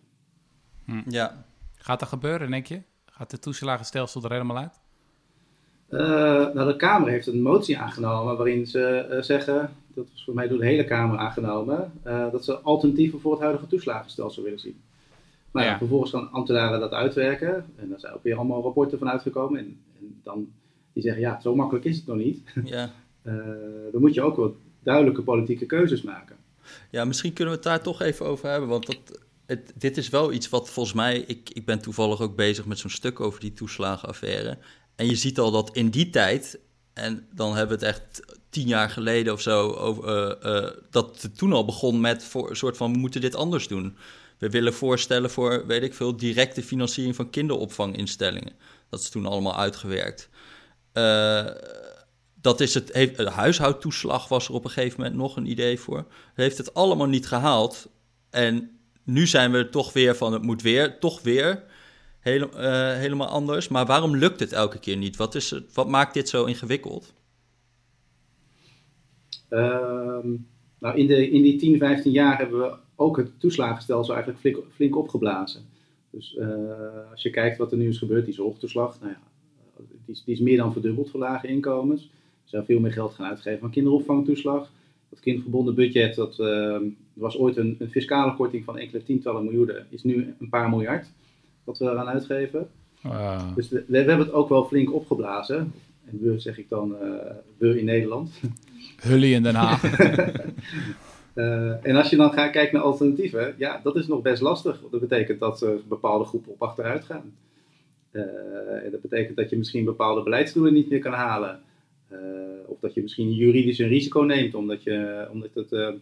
[0.85, 1.01] Hm.
[1.07, 1.45] Ja.
[1.75, 2.81] Gaat dat gebeuren, denk je?
[3.05, 4.80] Gaat het toeslagenstelsel er helemaal uit?
[5.91, 10.57] Nou, de Kamer heeft een motie aangenomen waarin ze zeggen, dat was voor mij door
[10.57, 14.81] de hele Kamer aangenomen, dat ze alternatieven voor het huidige toeslagenstelsel willen zien.
[15.51, 15.77] Maar ja.
[15.77, 17.65] vervolgens gaan ambtenaren dat uitwerken.
[17.75, 19.59] En daar zijn ook weer allemaal rapporten van uitgekomen.
[19.59, 20.47] En, en dan
[20.93, 22.41] die zeggen, ja, zo makkelijk is het nog niet.
[22.63, 22.93] Ja.
[23.23, 23.33] uh,
[23.91, 26.35] dan moet je ook wat duidelijke politieke keuzes maken.
[26.89, 28.69] Ja, misschien kunnen we het daar toch even over hebben.
[28.69, 31.17] Want dat, het, dit is wel iets wat volgens mij...
[31.17, 34.57] Ik, ik ben toevallig ook bezig met zo'n stuk over die toeslagenaffaire.
[35.01, 36.59] En je ziet al dat in die tijd...
[36.93, 39.71] En dan hebben we het echt tien jaar geleden of zo...
[39.71, 42.91] Over, uh, uh, dat het toen al begon met voor, een soort van...
[42.91, 43.97] we moeten dit anders doen
[44.37, 48.53] we willen voorstellen voor, weet ik veel, directe financiering van kinderopvanginstellingen.
[48.89, 50.29] Dat is toen allemaal uitgewerkt.
[50.93, 51.45] Uh,
[52.41, 55.79] dat is het, heeft, de huishoudtoeslag was er op een gegeven moment nog een idee
[55.79, 56.05] voor.
[56.33, 57.89] Heeft het allemaal niet gehaald.
[58.29, 61.63] En nu zijn we toch weer van het moet weer, toch weer
[62.23, 63.67] uh, helemaal anders.
[63.67, 65.15] Maar waarom lukt het elke keer niet?
[65.15, 67.13] Wat, is het, wat maakt dit zo ingewikkeld?
[69.49, 70.47] Um,
[70.79, 74.63] nou, in, de, in die 10, 15 jaar hebben we ook het toeslagenstelsel eigenlijk flink,
[74.73, 75.61] flink opgeblazen.
[76.09, 76.49] Dus uh,
[77.11, 79.19] als je kijkt wat er nu is gebeurd, die zorgtoeslag, nou ja,
[80.05, 82.03] die, is, die is meer dan verdubbeld voor lage inkomens.
[82.03, 84.71] Er zijn veel meer geld gaan uitgeven aan kinderopvangtoeslag.
[85.09, 86.77] Dat kindgebonden budget, dat uh,
[87.13, 91.11] was ooit een, een, fiscale korting van enkele tientallen miljoenen, is nu een paar miljard
[91.63, 92.69] wat we eraan uitgeven.
[93.01, 93.55] Wow.
[93.55, 95.73] Dus we, we, hebben het ook wel flink opgeblazen.
[96.05, 97.09] En we zeg ik dan, uh,
[97.57, 98.31] we in Nederland.
[99.01, 99.99] Hully in Den Haag.
[101.35, 104.81] Uh, en als je dan gaat kijken naar alternatieven, ja, dat is nog best lastig.
[104.91, 107.33] Dat betekent dat uh, bepaalde groepen op achteruit gaan.
[108.11, 111.59] En dat betekent dat je misschien bepaalde beleidsdoelen niet meer kan halen.
[112.65, 115.99] of dat je misschien juridisch een risico neemt, omdat je, omdat het,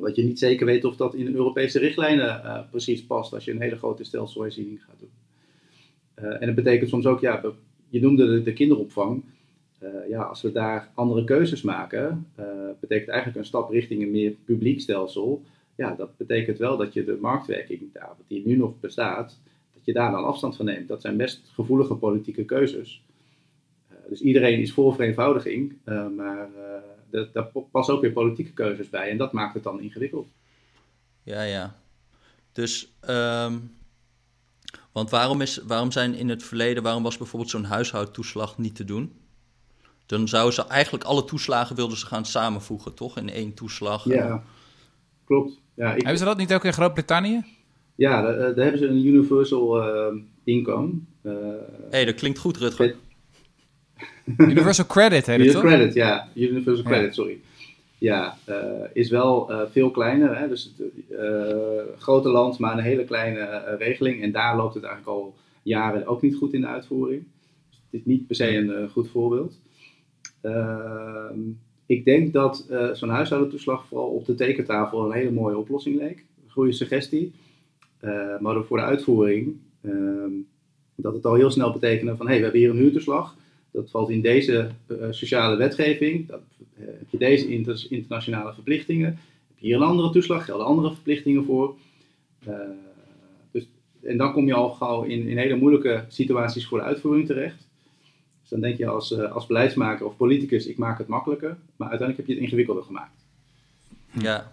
[0.00, 3.50] omdat je niet zeker weet of dat in de Europese richtlijnen precies past als je
[3.50, 5.10] een hele grote stelselherziening gaat doen.
[6.40, 7.42] en dat betekent soms ook, ja,
[7.88, 9.24] je noemde de, de kinderopvang.
[9.82, 12.26] Uh, ja, als we daar andere keuzes maken,
[12.80, 15.42] betekent eigenlijk een stap richting een meer publiek stelsel.
[15.76, 19.40] Ja, dat betekent wel dat je de marktwerking daar, die nu nog bestaat,
[19.74, 20.88] dat je daar dan afstand van neemt.
[20.88, 23.02] Dat zijn best gevoelige politieke keuzes.
[24.08, 25.72] Dus iedereen is voor vereenvoudiging,
[26.16, 26.48] maar
[27.10, 30.28] daar passen ook weer politieke keuzes bij en dat maakt het dan ingewikkeld.
[31.22, 31.76] Ja, ja.
[32.52, 33.72] Dus, um,
[34.92, 38.84] want waarom, is, waarom zijn in het verleden, waarom was bijvoorbeeld zo'n huishoudtoeslag niet te
[38.84, 39.12] doen?
[40.06, 43.16] Dan zouden ze eigenlijk alle toeslagen wilden ze gaan samenvoegen, toch?
[43.16, 44.04] In één toeslag.
[44.04, 44.42] Ja,
[45.24, 45.60] klopt.
[45.74, 45.96] Ja, ik...
[45.96, 47.44] Hebben ze dat niet ook in Groot-Brittannië?
[47.94, 50.92] Ja, daar, daar, hebben ze een universal uh, income.
[51.22, 51.54] Hé, uh,
[51.90, 52.94] hey, dat klinkt goed, Rutger.
[54.36, 55.62] Universal credit heet het, toch?
[55.62, 56.28] Credit, ja.
[56.34, 57.40] Universal credit, sorry.
[57.98, 58.56] Ja, uh,
[58.92, 60.38] is wel veel kleiner.
[60.38, 60.48] Hè?
[60.48, 60.74] Dus
[61.98, 64.22] grote land, maar een hele kleine regeling.
[64.22, 67.22] En daar loopt het eigenlijk al jaren ook niet goed in de uitvoering.
[67.68, 69.58] Dus het is niet per se een goed voorbeeld.
[70.40, 71.38] Ehm,
[71.86, 76.24] ik denk dat zo'n huishoudentoeslag vooral op de tekentafel een hele mooie oplossing leek.
[76.44, 77.32] Een goede suggestie.
[78.40, 80.32] Maar voor de uitvoering, ehm,
[81.02, 83.36] dat het al heel snel betekende van hé, hey, we hebben hier een huurtoeslag.
[83.70, 86.28] Dat valt in deze uh, sociale wetgeving.
[86.28, 86.40] Dat,
[86.74, 89.08] heb je deze inter internationale verplichtingen.
[89.48, 91.74] Heb je hier een andere toeslag, gelden andere verplichtingen voor.
[93.50, 93.68] dus,
[94.02, 97.68] en dan kom je al gauw in, in hele moeilijke situaties voor de uitvoering terecht.
[98.40, 101.88] Dus dan denk je als, uh, als beleidsmaker of politicus, ik maak het makkelijker, maar
[101.88, 103.24] uiteindelijk heb je het ingewikkelder gemaakt.
[104.12, 104.52] Ja.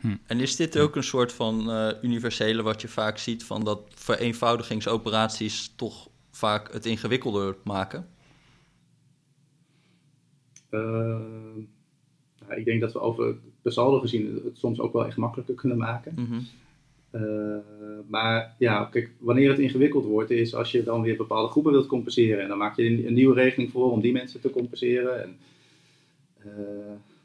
[0.00, 0.16] Hm.
[0.26, 3.80] En is dit ook een soort van uh, universele wat je vaak ziet, van dat
[3.94, 8.08] vereenvoudigingsoperaties toch vaak het ingewikkelder maken?
[10.70, 10.80] Uh,
[12.46, 15.54] nou, ik denk dat we over per saldo gezien het soms ook wel echt makkelijker
[15.54, 16.12] kunnen maken.
[16.16, 16.46] Mm -hmm.
[17.12, 17.56] Uh,
[18.08, 21.86] maar ja, kijk, wanneer het ingewikkeld wordt, is als je dan weer bepaalde groepen wilt
[21.86, 22.42] compenseren.
[22.42, 25.22] En dan maak je een, een nieuwe regeling voor om die mensen te compenseren.
[25.22, 25.36] En
[26.46, 26.52] uh,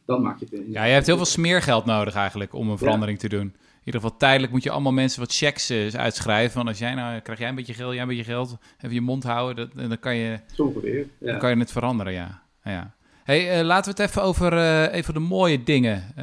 [0.06, 0.64] dan maak je het.
[0.68, 3.28] Ja, je hebt heel veel smeergeld nodig eigenlijk om een verandering ja.
[3.28, 3.46] te doen.
[3.46, 6.52] In ieder geval tijdelijk moet je allemaal mensen wat checks uh, uitschrijven.
[6.52, 9.02] Van als jij nou, krijg jij een beetje geld, jij een beetje geld, even je
[9.02, 9.56] mond houden.
[9.56, 10.40] Dat, en dan kan je,
[10.82, 11.32] weer, ja.
[11.32, 12.44] dan kan je het veranderen, ja.
[12.64, 12.94] ja.
[13.24, 16.16] Hey, laten we het even over even de mooie dingen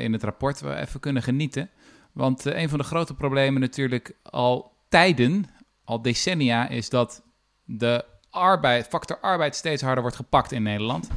[0.00, 1.70] in het rapport we even kunnen genieten.
[2.14, 5.44] Want uh, een van de grote problemen natuurlijk al tijden,
[5.84, 7.22] al decennia, is dat
[7.64, 11.08] de arbeid, factor arbeid steeds harder wordt gepakt in Nederland.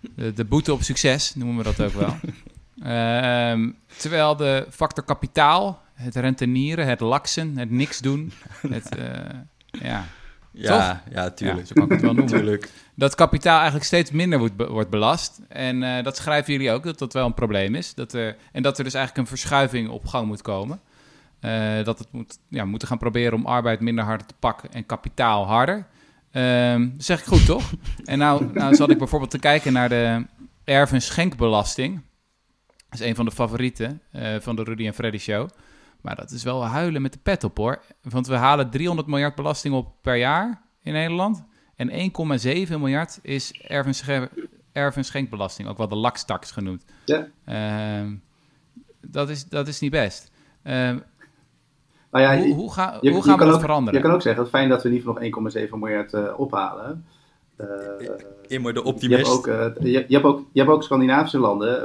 [0.00, 2.16] De, de boete op succes noemen we dat ook wel.
[2.76, 8.32] uh, terwijl de factor kapitaal, het rentenieren, het laksen, het niks doen,
[8.68, 8.96] het,
[9.82, 9.98] uh,
[10.52, 11.60] ja, ja, ja, tuurlijk.
[11.60, 12.60] Ja, zo kan ik het wel noemen.
[12.94, 15.40] Dat kapitaal eigenlijk steeds minder wordt, wordt belast.
[15.48, 17.94] En uh, dat schrijven jullie ook, dat dat wel een probleem is.
[17.94, 20.80] Dat, uh, en dat er dus eigenlijk een verschuiving op gang moet komen.
[21.40, 24.86] Uh, dat het moet, ja, moeten gaan proberen om arbeid minder hard te pakken en
[24.86, 25.86] kapitaal harder.
[26.30, 27.72] Ehm, zeg ik goed, toch?
[28.04, 30.26] En nou, nou zat ik bijvoorbeeld te kijken naar de
[30.64, 32.02] erf- en schenkbelasting.
[32.88, 35.48] Dat is een van de favorieten eh, van de Rudy en Freddy show.
[36.02, 37.82] Maar dat is wel huilen met de pet op, hoor.
[38.02, 41.44] Want we halen 300 miljard belasting op per jaar in Nederland.
[41.76, 44.28] En 1,7 miljard is erf- en, schen-
[44.72, 45.68] erf- en schenkbelasting.
[45.68, 46.84] Ook wel de lakstaks genoemd.
[47.04, 47.26] Ja.
[47.44, 48.14] Ehm,
[49.00, 50.30] dat, is, dat is niet best.
[50.62, 50.98] Ehm,
[52.10, 54.00] Nou ja, hoe, hoe, ga- je- hoe gaan we dat ook- veranderen?
[54.00, 57.04] Je kan ook zeggen, fijn dat we in ieder geval nog 1,7 miljard eh, ophalen.
[57.56, 57.66] Eh,
[58.46, 59.30] Immer de je, hebt optimist.
[59.32, 61.82] ook, eh, je, je hebt ook, je hebt ook Scandinavische landen,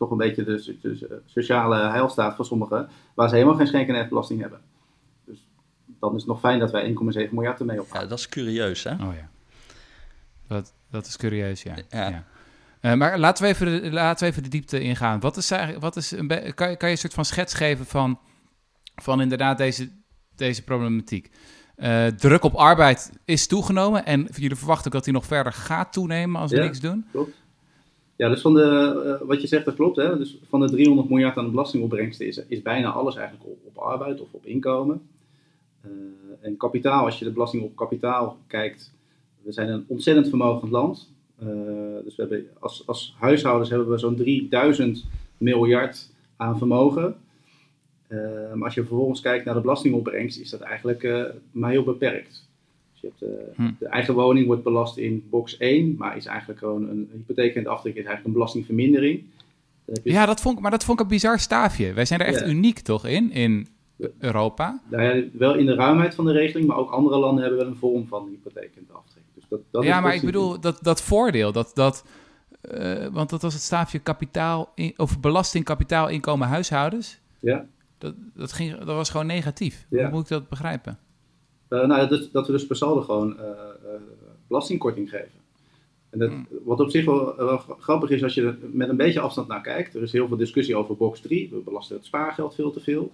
[0.00, 3.88] toch een beetje de, so- de sociale heilstaat voor sommigen, waar ze helemaal geen schenk-
[3.88, 4.60] en erfbelasting hebben.
[5.24, 5.46] Dus
[5.86, 6.84] dan is het nog fijn dat wij
[7.26, 8.02] 1,7 miljard ermee ophalen.
[8.02, 8.92] Ja, dat is curieus, hè?
[8.92, 9.28] Oh ja.
[10.46, 11.74] Dat, dat is curieus, ja.
[11.88, 12.08] Ja.
[12.08, 12.24] ja.
[12.80, 15.20] Eh, maar laten we, even de, laten we even de diepte ingaan.
[15.20, 17.86] Wat is eigenlijk, wat is een kan, je- kan je een soort van schets geven
[17.86, 18.18] van,
[18.94, 19.88] van inderdaad deze,
[20.36, 21.30] deze problematiek?
[21.76, 25.92] Eh, druk op arbeid is toegenomen en jullie verwachten ook dat die nog verder gaat
[25.92, 26.62] toenemen als we Ja.
[26.62, 27.06] niks doen?
[27.10, 27.34] Klopt.
[28.20, 29.96] Ja, dus van de, eh, wat je zegt, dat klopt.
[29.96, 30.18] Hè?
[30.18, 34.20] Dus van de 300 miljard aan belastingopbrengsten is, is bijna alles eigenlijk op, op arbeid
[34.20, 35.02] of op inkomen.
[35.80, 35.90] Eh,
[36.40, 38.92] en kapitaal, als je de belasting op kapitaal kijkt,
[39.42, 41.12] we zijn een ontzettend vermogend land.
[41.38, 41.46] Eh,
[42.04, 45.04] dus we hebben, als, als huishoudens hebben we zo'n 3000
[45.38, 47.14] miljard aan vermogen.
[48.54, 52.48] Maar als je vervolgens kijkt naar de belastingopbrengst, is dat eigenlijk maar heel beperkt.
[53.00, 53.70] Dus je hebt, eh, Hm.
[53.78, 57.54] De eigen woning wordt belast in box 1, maar is eigenlijk gewoon een, een hypotheek
[57.54, 59.22] en aftrek is eigenlijk een belastingvermindering.
[59.84, 61.92] Je- Ja, dat vond, ik- maar dat vond ik een bizar staafje.
[61.92, 62.46] Wij zijn er echt Ja.
[62.46, 63.68] uniek toch in, in
[64.18, 64.80] Europa?
[64.90, 67.68] Nou ja, wel in de ruimheid van de regeling, maar ook andere landen hebben wel
[67.70, 69.22] een vorm van hypotheek en aftrek.
[69.34, 72.04] Dus dat, dat ja, maar ik bedoel, dat, dat voordeel, dat, dat,
[72.60, 77.20] eh, want dat was het staafje kapitaal, in, of belasting, kapitaal, inkomen, huishoudens.
[77.40, 77.66] Ja.
[77.98, 79.86] Dat, dat, ging, dat was gewoon negatief.
[79.90, 80.02] Ja.
[80.02, 80.98] Hoe moet ik dat begrijpen?
[81.70, 84.00] Eh, nou, dat, dat we dus per saldo gewoon eh, eh,
[84.46, 85.38] belastingkorting geven.
[86.10, 86.46] En dat, Hmm.
[86.64, 89.60] Wat op zich wel, wel grappig is als je er met een beetje afstand naar
[89.62, 89.94] kijkt.
[89.94, 91.48] Er is heel veel discussie over box 3.
[91.50, 93.12] We belasten het spaargeld veel te veel.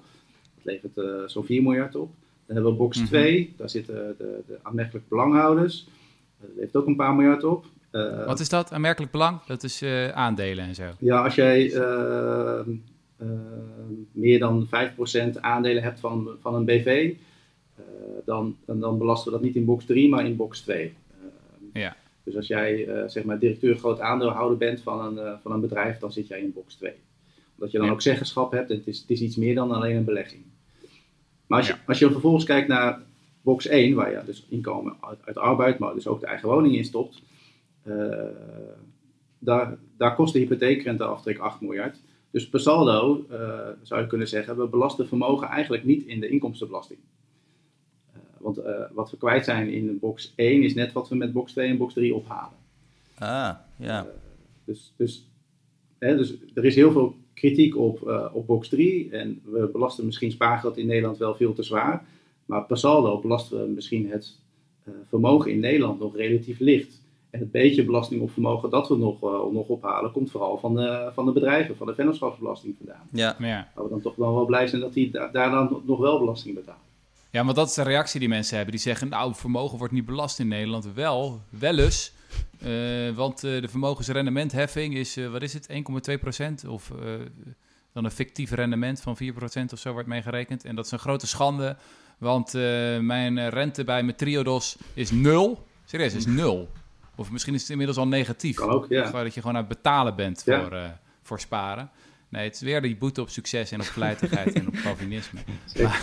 [0.55, 2.11] Dat levert eh, zo'n 4 miljard op.
[2.47, 3.07] Dan hebben we box Mhm.
[3.07, 3.55] 2.
[3.57, 5.87] Daar zitten de, de aanmerkelijk belanghouders.
[6.41, 7.65] Dat levert ook een paar miljard op.
[8.27, 8.73] Wat is dat?
[8.73, 9.43] Aanmerkelijk belang?
[9.47, 10.85] Dat is aandelen en zo.
[10.99, 11.73] Ja, als jij
[14.13, 17.15] meer dan 5% aandelen hebt van, van een BV,
[18.25, 20.95] dan, dan, dan belasten we dat niet in box 3, maar in box 2.
[21.73, 21.97] Eh, Ja.
[22.25, 25.61] Dus als jij eh, zeg maar directeur groot aandeelhouder bent van een, eh, van een
[25.61, 26.93] bedrijf, dan zit jij in box 2.
[27.55, 27.93] Omdat je dan Ja.
[27.93, 30.43] ook zeggenschap hebt het is, het is iets meer dan alleen een belegging.
[31.47, 31.81] Maar als je, Ja.
[31.87, 33.03] als je vervolgens kijkt naar
[33.43, 36.77] box 1, waar je dus inkomen uit, uit arbeid, maar dus ook de eigen woning
[36.77, 37.23] in stopt,
[37.83, 38.25] eh,
[39.39, 41.97] daar, daar kost de hypotheekrenteaftrek 8 miljard.
[42.31, 46.29] Dus per saldo eh, zou je kunnen zeggen, we belasten vermogen eigenlijk niet in de
[46.29, 46.99] inkomstenbelasting.
[48.47, 51.33] Eh, want eh, wat we kwijt zijn in box 1 is net wat we met
[51.33, 52.59] box 2 en box 3 ophalen.
[53.19, 54.07] Ah, ja.
[54.65, 55.27] Dus, dus,
[55.99, 60.05] hè, dus er is heel veel kritiek op, eh, op box 3 en we belasten
[60.07, 62.05] misschien spaargeld in Nederland wel veel te zwaar.
[62.47, 64.39] Maar per saldo belasten we misschien het
[64.85, 67.05] eh, vermogen in Nederland nog relatief licht.
[67.31, 70.75] En het beetje belasting op vermogen dat we nog, eh, nog ophalen, komt vooral van
[70.75, 73.09] de, van de bedrijven, van de vennootschapsbelasting vandaan.
[73.13, 73.71] Ja, Maar ja.
[73.75, 76.19] Waar we dan toch wel wel blij zijn dat die da- daar dan nog wel
[76.19, 76.81] belasting betalen.
[77.37, 78.75] Ja, want dat is de reactie die mensen hebben.
[78.75, 80.93] Die zeggen, nou, vermogen wordt niet belast in Nederland.
[80.95, 82.13] Wel, wel eens.
[82.59, 82.71] Eh,
[83.15, 86.65] want eh, de vermogensrendementheffing is, eh, wat is het, 1,2 procent?
[86.67, 86.93] Of
[87.93, 90.65] dan een fictief rendement van 4 procent of zo wordt meegerekend.
[90.65, 91.77] En dat is een grote schande,
[92.19, 92.53] want
[93.01, 95.67] mijn rente bij mijn Triodos is nul.
[95.85, 96.69] Serieus, is nul.
[97.17, 98.57] Of misschien is het inmiddels al negatief.
[98.57, 99.11] Kan ook, ja.
[99.11, 100.61] Dat je gewoon aan het betalen bent Ja.
[100.61, 101.91] voor, voor sparen.
[102.29, 105.41] Nee, het is weer die boete op succes en op vlijtigheid en op Calvinisme.
[105.83, 106.01] Maar,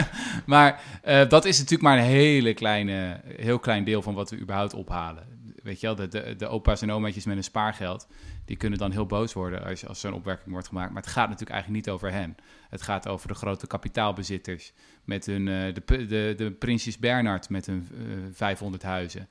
[0.46, 4.38] maar eh, dat is natuurlijk maar een hele kleine, heel klein deel van wat we
[4.38, 5.34] überhaupt ophalen.
[5.62, 8.06] Weet je wel, de, de, de opa's en omaatjes met een spaargeld,
[8.44, 10.92] die kunnen dan heel boos worden als, als zo'n opwerking wordt gemaakt.
[10.92, 12.36] Maar het gaat natuurlijk eigenlijk niet over hen.
[12.68, 14.72] Het gaat over de grote kapitaalbezitters
[15.04, 17.98] met hun, eh, de, de, de Prinsjes Bernhard met hun eh,
[18.32, 19.28] 500 huizen.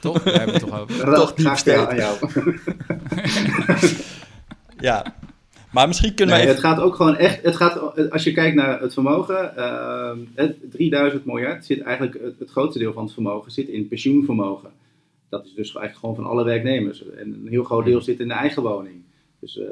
[0.00, 0.22] Toch?
[0.22, 1.14] Daar hebben we het toch over.
[1.14, 2.30] Toch diep aan jou.
[4.88, 5.14] ja.
[5.72, 6.76] Maar misschien kunnen Nee, wij het even...
[6.76, 11.24] gaat ook gewoon echt, het gaat, als je kijkt naar het vermogen, ehm, het 3000
[11.24, 14.70] miljard zit eigenlijk, het, het grootste deel van het vermogen zit in pensioenvermogen.
[15.28, 17.10] Dat is dus eigenlijk gewoon van alle werknemers.
[17.10, 19.02] En een heel groot deel zit in de eigen woning.
[19.40, 19.66] Dus eh,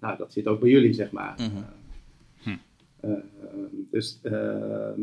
[0.00, 1.34] nou, dat zit ook bij jullie, zeg maar.
[1.36, 2.56] Hm.
[3.90, 5.00] Dus ehm,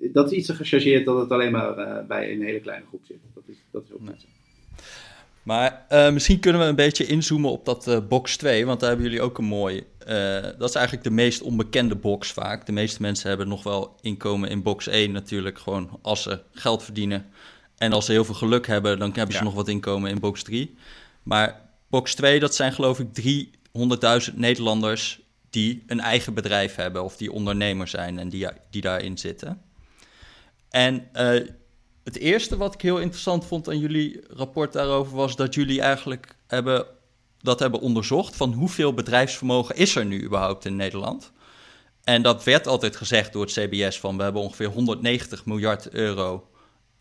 [0.00, 3.02] dat is iets te gechargeerd dat het alleen maar eh, bij een hele kleine groep
[3.04, 3.16] zit.
[3.34, 4.14] Dat is, dat is ook Nee.
[5.42, 8.88] Maar uh, misschien kunnen we een beetje inzoomen op dat uh, box 2, want daar
[8.88, 9.84] hebben jullie ook een mooi.
[10.58, 12.66] Dat is eigenlijk de meest onbekende box vaak.
[12.66, 16.82] De meeste mensen hebben nog wel inkomen in box 1 natuurlijk, gewoon als ze geld
[16.82, 17.26] verdienen.
[17.76, 20.42] En als ze heel veel geluk hebben, dan hebben ze nog wat inkomen in box
[20.42, 20.74] 3.
[21.22, 23.08] Maar box 2, dat zijn geloof ik
[24.30, 29.18] 300.000 Nederlanders die een eigen bedrijf hebben of die ondernemer zijn en die, die daarin
[29.18, 29.60] zitten.
[30.70, 31.46] En uh,
[32.04, 36.36] het eerste wat ik heel interessant vond aan jullie rapport daarover was dat jullie eigenlijk
[36.46, 36.86] hebben,
[37.38, 41.32] dat hebben onderzocht van hoeveel bedrijfsvermogen is er nu überhaupt in Nederland.
[42.04, 46.48] En dat werd altijd gezegd door het CBS van we hebben ongeveer 190 miljard euro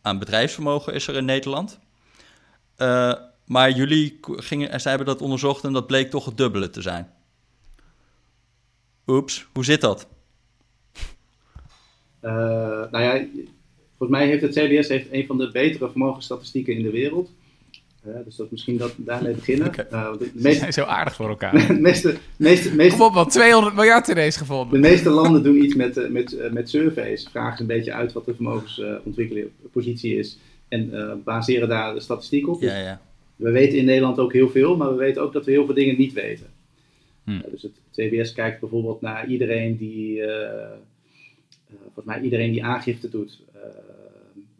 [0.01, 1.79] aan bedrijfsvermogen is er in Nederland.
[2.77, 3.13] Uh,
[3.45, 7.13] maar jullie gingen, zij hebben dat onderzocht en dat bleek toch het dubbele te zijn.
[9.07, 10.07] Oeps, hoe zit dat?
[12.21, 12.31] Uh,
[12.91, 13.25] nou ja,
[13.99, 17.29] volgens mij heeft het CBS heeft een van de betere vermogensstatistieken in de wereld.
[18.07, 19.67] Uh, dus dat misschien dat daarmee beginnen.
[19.69, 19.85] Okay.
[19.91, 21.51] Uh, de meeste, Ze zijn zo aardig voor elkaar.
[21.67, 24.81] de meeste, meeste, meeste, Kom op, wat 200 miljard ineens gevonden.
[24.81, 27.27] De meeste landen doen iets met, uh, met, met surveys.
[27.31, 30.37] Vragen een beetje uit wat de vermogensontwikkelpositie is.
[30.67, 32.61] En baseren daar de statistiek op.
[32.61, 33.01] Ja, ja.
[33.35, 35.75] We weten in Nederland ook heel veel, maar we weten ook dat we heel veel
[35.75, 36.45] dingen niet weten.
[37.23, 37.39] Hm.
[37.51, 40.21] dus het CBS kijkt bijvoorbeeld naar iedereen die,
[41.83, 43.39] volgens mij iedereen die aangifte doet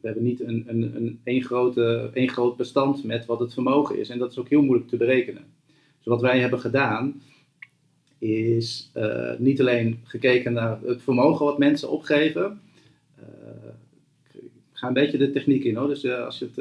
[0.01, 3.99] we hebben niet een, een, een, een, grote, een groot bestand met wat het vermogen
[3.99, 4.09] is.
[4.09, 5.43] En dat is ook heel moeilijk te berekenen.
[5.97, 7.21] Dus wat wij hebben gedaan,
[8.19, 12.61] is uh, niet alleen gekeken naar het vermogen wat mensen opgeven.
[13.19, 13.69] Uh,
[14.33, 16.57] ik ga een beetje de techniek in hoor, dus uh, als je het.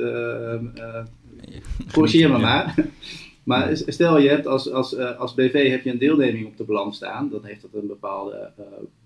[1.92, 2.74] corrigeer me maar.
[3.44, 6.96] maar stel je hebt als, als, als BV heb je een deelneming op de balans
[6.96, 8.50] staan, dan heeft dat een bepaalde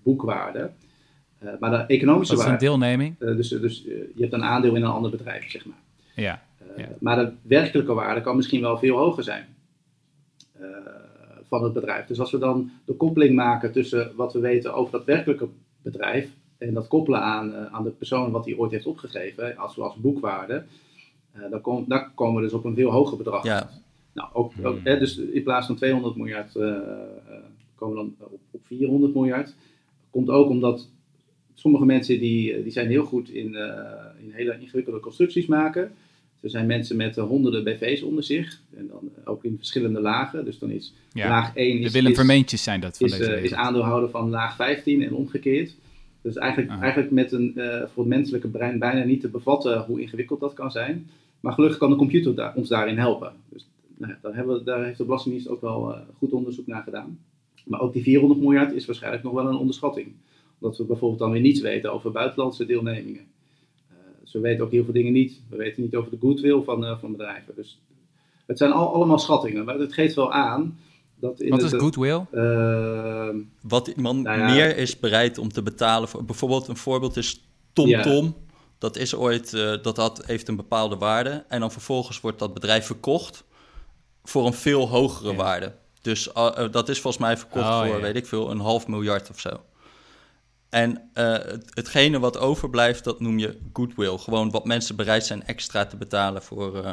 [0.03, 0.71] boekwaarde.
[1.43, 2.51] Uh, maar de economische waarde...
[2.51, 3.15] Dat is een deelneming?
[3.19, 5.77] Uh, dus dus uh, je hebt een aandeel in een ander bedrijf, zeg maar.
[6.15, 6.41] Ja,
[6.77, 6.87] ja.
[6.99, 9.45] Maar de werkelijke waarde kan misschien wel veel hoger zijn
[11.47, 12.05] van het bedrijf.
[12.05, 15.47] Dus als we dan de koppeling maken tussen wat we weten over dat werkelijke
[15.81, 19.95] bedrijf en dat koppelen aan, aan de persoon wat hij ooit heeft opgegeven, als, als
[19.95, 20.63] boekwaarde,
[21.49, 23.43] dan, kom, dan komen we dus op een veel hoger bedrag.
[23.43, 23.69] Ja.
[24.13, 24.99] Nou, ook, ook hmm.
[24.99, 26.51] dus in plaats van 200 miljard
[27.75, 29.55] komen we dan op, op 400 miljard.
[30.09, 30.89] Komt ook omdat
[31.63, 33.69] sommige mensen die, eh, die zijn heel goed in, uh,
[34.23, 35.91] in hele ingewikkelde constructies maken.
[36.41, 38.61] Er zijn mensen met uh, honderden BV's onder zich.
[38.77, 40.45] En dan ook in verschillende lagen.
[40.45, 43.53] Dus dan is laag 1 is, de Willem Vermeentjes zijn dat van is, deze is
[43.53, 45.75] aandeelhouder van laag 15 en omgekeerd.
[46.21, 46.81] Dus eigenlijk, ah.
[46.81, 47.51] eigenlijk met een
[47.93, 51.09] voor het menselijke brein bijna niet te bevatten hoe ingewikkeld dat kan zijn.
[51.39, 53.33] Maar gelukkig kan de computer daar, ons daarin helpen.
[53.49, 57.19] Dus nou, daar, hebben we, daar heeft de Belastingdienst ook wel goed onderzoek naar gedaan.
[57.65, 60.13] Maar ook die 400 miljard is waarschijnlijk nog wel een onderschatting
[60.63, 63.21] dat we bijvoorbeeld dan weer niets weten over buitenlandse deelnemingen.
[63.91, 65.41] Uh, dus we weten ook heel veel dingen niet.
[65.49, 67.55] We weten niet over de goodwill van, uh, van bedrijven.
[67.55, 67.79] Dus
[68.45, 70.77] het zijn al, allemaal schattingen, maar het geeft wel aan
[71.15, 71.39] dat...
[71.39, 72.25] In Wat het, is goodwill?
[72.31, 73.29] Uh,
[73.61, 76.25] Wat iemand nou ja, meer is bereid om te betalen voor...
[76.25, 78.01] Bijvoorbeeld een voorbeeld is TomTom.
[78.01, 78.35] Tom, Tom.
[78.77, 81.45] Dat is ooit, uh, dat had, heeft een bepaalde waarde.
[81.47, 83.43] En dan vervolgens wordt dat bedrijf verkocht
[84.23, 85.35] voor een veel hogere ja.
[85.35, 85.73] waarde.
[86.01, 89.29] Dus uh, dat is volgens mij verkocht oh, voor, weet ik veel, een half miljard
[89.29, 89.49] of zo.
[90.73, 91.37] En uh,
[91.69, 94.17] hetgene wat overblijft, dat noem je goodwill.
[94.17, 96.91] Gewoon wat mensen bereid zijn extra te betalen voor uh,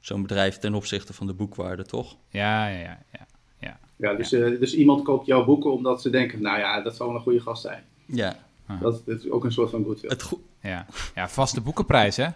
[0.00, 2.16] zo'n bedrijf ten opzichte van de boekwaarde, toch?
[2.28, 2.98] Ja, ja, ja.
[3.12, 3.26] Ja,
[3.58, 3.78] ja.
[3.96, 4.38] ja dus, ja.
[4.38, 7.22] Uh, dus iemand koopt jouw boeken omdat ze denken, nou ja, dat zal wel een
[7.22, 7.84] goede gast zijn.
[8.06, 8.36] Ja.
[8.66, 8.80] Ah.
[8.80, 10.10] Dat, dat, is ook een soort van goodwill.
[10.10, 10.86] Het go ja.
[11.14, 12.28] ja, vaste boekenprijs, hè?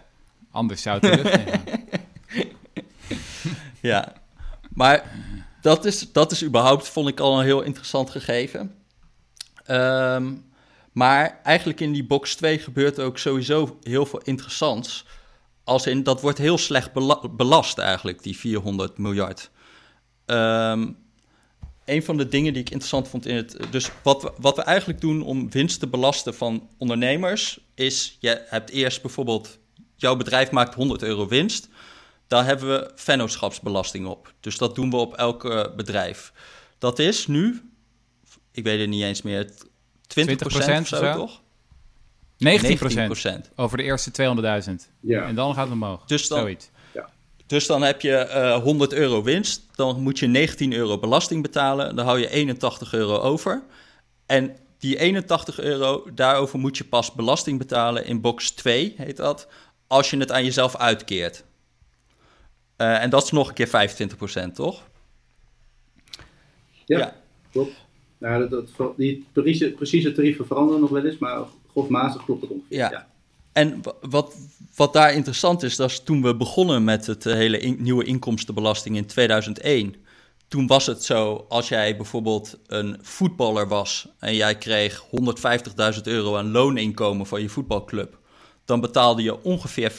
[0.51, 1.41] Anders zou het terug
[3.81, 4.13] Ja,
[4.73, 5.11] maar
[5.61, 8.75] dat is, dat is überhaupt, vond ik al een heel interessant gegeven.
[9.67, 10.51] Um,
[10.93, 15.05] maar eigenlijk in die box 2 gebeurt ook sowieso heel veel interessants.
[15.63, 16.91] Als in, dat wordt heel slecht
[17.35, 19.51] belast eigenlijk, die 400 miljard.
[20.25, 20.97] Um,
[21.85, 23.57] een van de dingen die ik interessant vond in het...
[23.69, 27.59] Dus wat we, wat we eigenlijk doen om winst te belasten van ondernemers...
[27.75, 29.59] is, je hebt eerst bijvoorbeeld...
[29.95, 31.69] jouw bedrijf maakt 100 euro winst...
[32.27, 34.33] daar hebben we vennootschapsbelasting op.
[34.39, 35.41] Dus dat doen we op elk
[35.75, 36.33] bedrijf.
[36.77, 37.71] Dat is nu,
[38.51, 39.49] ik weet het niet eens meer...
[40.13, 41.41] 20, 20 of zo, toch?
[42.37, 43.49] 19 procent.
[43.55, 44.11] Over de eerste
[44.67, 44.73] 200.000.
[44.99, 45.23] Ja.
[45.23, 46.05] En dan gaat het omhoog.
[46.05, 46.69] Dus dan, Zoiets.
[46.93, 47.09] Ja.
[47.45, 49.61] Dus dan heb je uh, 100 euro winst.
[49.75, 51.95] Dan moet je 19 euro belasting betalen.
[51.95, 53.63] Dan hou je 81 euro over.
[54.25, 59.47] En die 81 euro, daarover moet je pas belasting betalen in box 2, heet dat.
[59.87, 61.43] Als je het aan jezelf uitkeert.
[62.77, 64.83] Uh, en dat is nog een keer 25 procent, toch?
[66.85, 67.15] Ja, ja.
[67.51, 67.75] klopt.
[68.23, 71.39] Nou, dat, dat, die precieze, precieze tarieven veranderen nog wel eens, maar
[71.71, 72.77] grofmatig klopt het ongeveer.
[72.77, 73.07] Ja.
[73.51, 74.35] En wat,
[74.75, 78.95] wat daar interessant is, dat is toen we begonnen met het eh, hele nieuwe inkomstenbelasting
[78.95, 79.95] in 2001.
[80.47, 85.05] Toen was het zo, als jij bijvoorbeeld een voetballer was en jij kreeg
[85.95, 88.17] 150.000 euro aan looninkomen van je voetbalclub,
[88.65, 89.95] dan betaalde je ongeveer 50%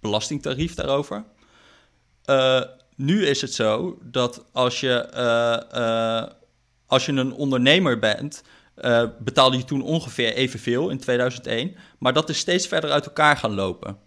[0.00, 1.24] belastingtarief daarover.
[2.26, 2.60] Uh,
[2.96, 6.22] nu is het zo dat als je, uh,
[6.94, 8.42] als je een ondernemer bent,
[8.76, 11.76] uh, betaalde je toen ongeveer evenveel in 2001.
[11.98, 13.98] Maar dat is steeds verder uit elkaar gaan lopen.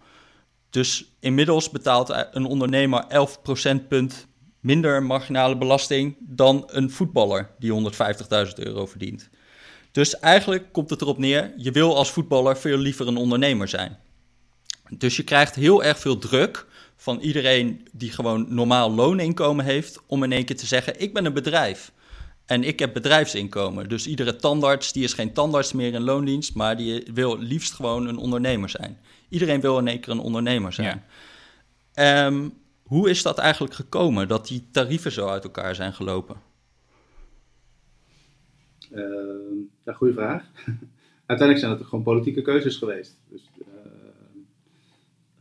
[0.69, 4.27] Dus inmiddels betaalt een ondernemer 11 procentpunt
[4.59, 9.29] minder marginale belasting dan een voetballer die 150.000 euro verdient.
[9.91, 13.97] Dus eigenlijk komt het erop neer, je wil als voetballer veel liever een ondernemer zijn.
[14.89, 16.65] Dus je krijgt heel erg veel druk
[16.95, 21.25] van iedereen die gewoon normaal looninkomen heeft, om in één keer te zeggen: Ik ben
[21.25, 21.91] een bedrijf.
[22.47, 23.89] En ik heb bedrijfsinkomen.
[23.89, 28.07] Dus iedere tandarts, die is geen tandarts meer in loondienst, maar die wil liefst gewoon
[28.07, 28.97] een ondernemer zijn.
[29.29, 31.03] Iedereen wil in één keer een ondernemer zijn.
[31.93, 32.49] Ehm,
[32.83, 36.35] hoe is dat eigenlijk gekomen, dat die tarieven zo uit elkaar zijn gelopen?
[38.91, 39.03] Uh,
[39.85, 40.43] ja, goede vraag.
[41.25, 43.17] Uiteindelijk zijn het gewoon politieke keuzes geweest.
[43.29, 43.67] Dus, uh,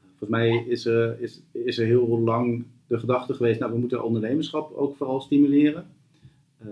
[0.09, 4.05] volgens mij is er, is, is er heel lang de gedachte geweest, nou we moeten
[4.05, 5.87] ondernemerschap ook vooral stimuleren.
[6.63, 6.69] Uh,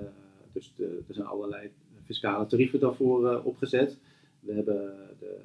[0.55, 1.71] dus de, er zijn allerlei
[2.05, 3.97] fiscale tarieven daarvoor uh, opgezet.
[4.41, 5.37] We hebben de,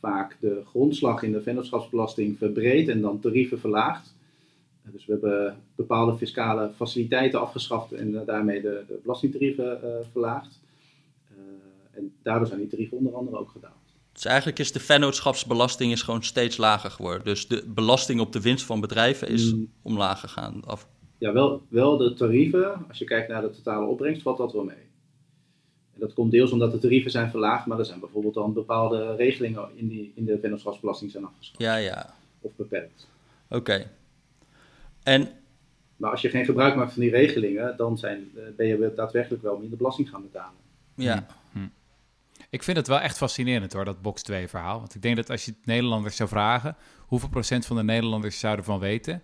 [0.00, 4.14] vaak de grondslag in de vennootschapsbelasting verbreed en dan tarieven verlaagd.
[4.86, 9.80] Uh, dus we hebben bepaalde fiscale faciliteiten afgeschaft en daarmee de, de belastingtarieven
[10.12, 10.60] verlaagd.
[11.90, 13.74] en daardoor zijn die tarieven onder andere ook gedaald.
[14.16, 17.24] Dus eigenlijk is de vennootschapsbelasting is gewoon steeds lager geworden.
[17.24, 19.72] Dus de belasting op de winst van bedrijven is mm.
[19.82, 20.64] omlaag gegaan.
[20.64, 24.52] Af ja, wel, wel de tarieven, als je kijkt naar de totale opbrengst, valt dat
[24.52, 24.84] wel mee.
[25.94, 29.16] En dat komt deels omdat de tarieven zijn verlaagd, maar er zijn bijvoorbeeld dan bepaalde
[29.16, 31.60] regelingen in, die, in de vennootschapsbelasting zijn afgeschaft.
[31.60, 32.14] Ja, ja.
[32.40, 33.08] Of beperkt.
[33.48, 33.90] Oké.
[35.02, 35.28] En...
[35.96, 39.42] Maar als je geen gebruik maakt van die regelingen, dan zijn, eh, ben je daadwerkelijk
[39.42, 40.58] wel minder belasting gaan betalen.
[40.94, 41.26] Ja.
[41.52, 41.58] Hm.
[41.58, 41.66] hm.
[42.50, 44.78] Ik vind het wel echt fascinerend hoor, dat box 2 verhaal.
[44.78, 48.64] Want ik denk dat als je Nederlanders zou vragen, hoeveel procent van de Nederlanders zouden
[48.64, 49.22] van weten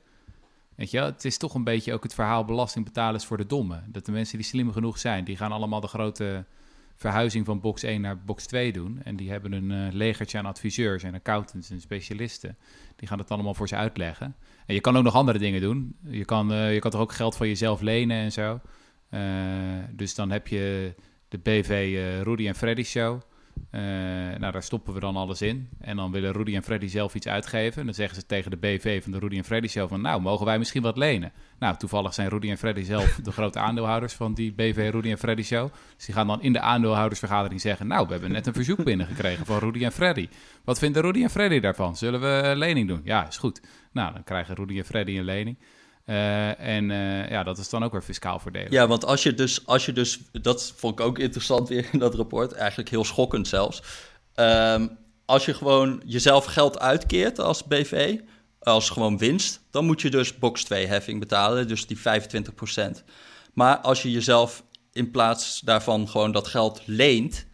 [0.77, 3.85] Weet het is toch een beetje ook het verhaal belasting betalen is voor de dommen.
[3.89, 6.45] Dat de mensen die slim genoeg zijn, die gaan allemaal de grote
[6.97, 9.01] verhuizing van box 1 naar box 2 doen.
[9.03, 12.57] En die hebben een uh, legertje aan adviseurs en accountants en specialisten.
[12.97, 14.37] Die gaan het allemaal voor ze uitleggen.
[14.67, 15.97] En je kan ook nog andere dingen doen.
[16.09, 18.61] Je kan, uh, je kan toch ook geld van jezelf lenen en zo.
[19.11, 19.21] Uh,
[19.91, 20.95] dus dan heb je
[21.29, 23.21] de BV Rudy en Freddy Show.
[23.71, 23.81] Uh,
[24.39, 25.69] nou, daar stoppen we dan alles in.
[25.81, 27.81] En dan willen Rudy en Freddy zelf iets uitgeven.
[27.81, 30.01] En dan zeggen ze tegen de BV van de Rudy en Freddy Show van...
[30.01, 31.33] nou, mogen wij misschien wat lenen?
[31.59, 35.19] Nou, toevallig zijn Rudy en Freddy zelf de grote aandeelhouders van die BV Rudy en
[35.19, 35.73] Freddy Show.
[35.97, 37.87] Dus die gaan dan in de aandeelhoudersvergadering zeggen...
[37.87, 40.29] nou, we hebben net een verzoek binnengekregen van Rudy en Freddy.
[40.65, 41.97] Wat vinden Rudy en Freddy daarvan?
[41.97, 43.01] Zullen we lening doen?
[43.05, 43.61] Ja, is goed.
[43.93, 45.57] Nou, dan krijgen Rudy en Freddy een lening.
[46.07, 48.71] Uh, en uh, ja, dat is dan ook weer fiscaal voordelig.
[48.71, 51.99] Ja, want als je dus, als je dus, dat vond ik ook interessant weer in
[51.99, 53.83] dat rapport, eigenlijk heel schokkend zelfs.
[54.35, 58.19] Um, als je gewoon jezelf geld uitkeert als BV,
[58.61, 62.03] als gewoon winst, dan moet je dus box 2 heffing betalen, dus die 25%.
[63.53, 67.47] Maar als je jezelf in plaats daarvan gewoon dat geld leent,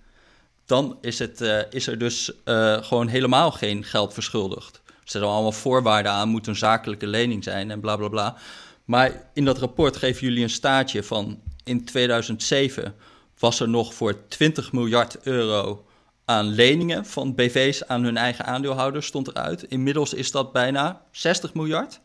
[0.66, 2.32] dan is, het, uh, is er dus
[2.80, 4.82] gewoon helemaal geen geld verschuldigd.
[5.14, 8.36] Er allemaal voorwaarden aan, moet een zakelijke lening zijn en bla bla bla.
[8.84, 12.94] Maar in dat rapport geven jullie een staartje van in 2007
[13.38, 15.86] was er nog voor 20 miljard euro
[16.24, 19.62] aan leningen van BV's aan hun eigen aandeelhouders stond eruit.
[19.62, 22.00] Inmiddels is dat bijna 60 miljard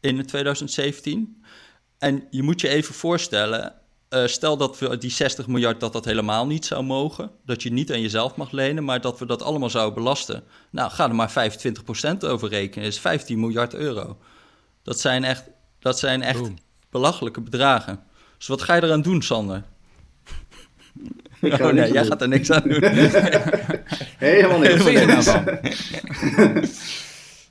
[0.00, 1.42] in 2017.
[1.98, 3.74] En je moet je even voorstellen,
[4.10, 7.72] uh, stel dat we die 60 miljard dat dat helemaal niet zou mogen, dat je
[7.72, 10.42] niet aan jezelf mag lenen, maar dat we dat allemaal zouden belasten.
[10.70, 11.52] Nou, ga er maar
[12.14, 14.18] 25% over rekenen, is 15 miljard euro.
[14.82, 15.44] Dat zijn echt,
[15.78, 16.50] dat zijn echt
[16.90, 18.00] belachelijke bedragen.
[18.38, 19.62] Dus wat ga je eraan doen, Sander?
[21.42, 22.84] Oh nee, jij gaat er niks aan doen.
[24.18, 24.84] Helemaal niks.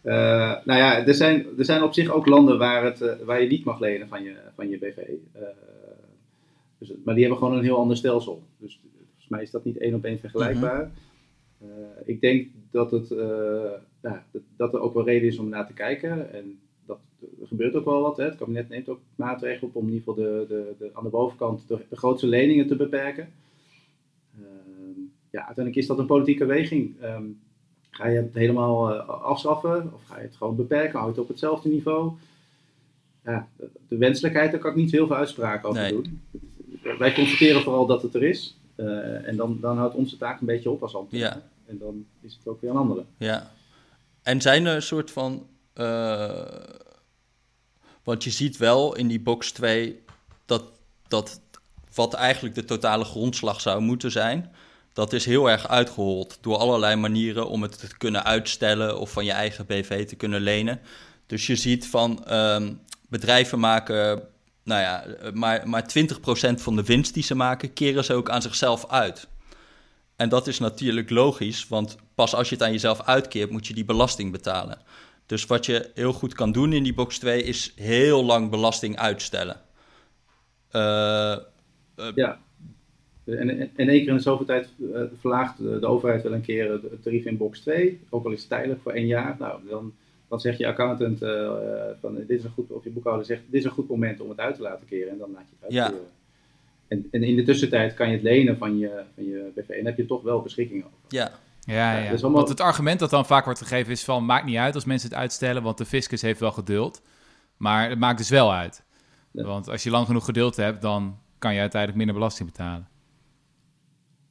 [0.03, 3.41] Uh, nou ja, er zijn, er zijn op zich ook landen waar, het, uh, waar
[3.41, 4.97] je niet mag lenen van je, van je BV.
[6.79, 8.43] Dus, maar die hebben gewoon een heel ander stelsel.
[8.57, 10.91] Dus volgens mij is dat niet één op één vergelijkbaar.
[11.63, 11.67] Uh,
[12.05, 13.19] ik denk dat, het, uh,
[14.01, 16.33] nou, dat, dat, er ook wel reden is om naar te kijken.
[16.33, 16.99] En dat,
[17.41, 18.17] er gebeurt ook wel wat.
[18.17, 18.23] Hè.
[18.23, 21.09] Het kabinet neemt ook maatregelen op om in ieder geval de, de, de aan de
[21.09, 23.29] bovenkant de, de grootste leningen te beperken.
[24.39, 24.45] Uh,
[25.29, 27.03] ja, uiteindelijk is dat een politieke weging.
[27.03, 27.39] Um,
[27.89, 30.99] ga je het helemaal afschaffen of ga je het gewoon beperken?
[30.99, 32.11] Hou je het op hetzelfde niveau?
[33.23, 33.47] Ja,
[33.87, 35.91] de, wenselijkheid, daar kan ik niet heel veel uitspraken over nee.
[35.91, 36.21] doen
[36.97, 38.57] wij constateren vooral dat het er is.
[38.75, 41.35] Uh, en dan, dan houdt onze taak een beetje op als ambtenaar.
[41.35, 41.41] Ja.
[41.65, 43.05] En dan is het ook weer een andere.
[43.17, 43.51] Ja.
[44.23, 45.47] En zijn er een soort van.
[45.75, 46.45] Uh,
[48.03, 49.99] want je ziet wel in die box 2
[50.45, 50.63] dat,
[51.07, 51.41] dat
[51.93, 54.51] wat eigenlijk de totale grondslag zou moeten zijn.
[54.93, 59.25] Dat is heel erg uitgehold door allerlei manieren om het te kunnen uitstellen of van
[59.25, 60.79] je eigen BV te kunnen lenen.
[61.25, 64.21] Dus je ziet van um, bedrijven maken,
[64.69, 65.03] nou ja,
[65.33, 69.27] maar, maar 20% van de winst die ze maken, keren ze ook aan zichzelf uit.
[70.15, 73.73] En dat is natuurlijk logisch, want pas als je het aan jezelf uitkeert, moet je
[73.73, 74.77] die belasting betalen.
[75.25, 78.97] Dus wat je heel goed kan doen in die box 2 is heel lang belasting
[78.97, 79.55] uitstellen.
[80.71, 81.37] Uh,
[82.15, 82.39] ja.
[83.25, 84.69] En, in één keer in de zoveel tijd
[85.19, 88.49] verlaagt de, overheid wel een keer het tarief in box 2, ook al is het
[88.49, 89.35] tijdelijk voor één jaar.
[89.39, 89.93] Nou, dan,
[90.29, 91.49] dan zegt je accountant uh,
[91.99, 94.29] van dit is een goed, of je boekhouder zegt dit is een goed moment om
[94.29, 96.03] het uit te laten keren en dan laat je het uitkeren.
[96.03, 96.17] Ja.
[96.87, 99.85] En, en, in de tussentijd kan je het lenen van je, van je BV en
[99.85, 100.97] heb je toch wel beschikking over.
[101.07, 102.11] Ja, ja, ja.
[102.11, 104.25] Dus want het argument dat dan vaak wordt gegeven is van...
[104.25, 107.01] maakt niet uit als mensen het uitstellen, want de fiscus heeft wel geduld.
[107.57, 108.83] Maar het maakt dus wel uit.
[109.31, 112.87] Want als je lang genoeg geduld hebt, dan kan je uiteindelijk minder belasting betalen.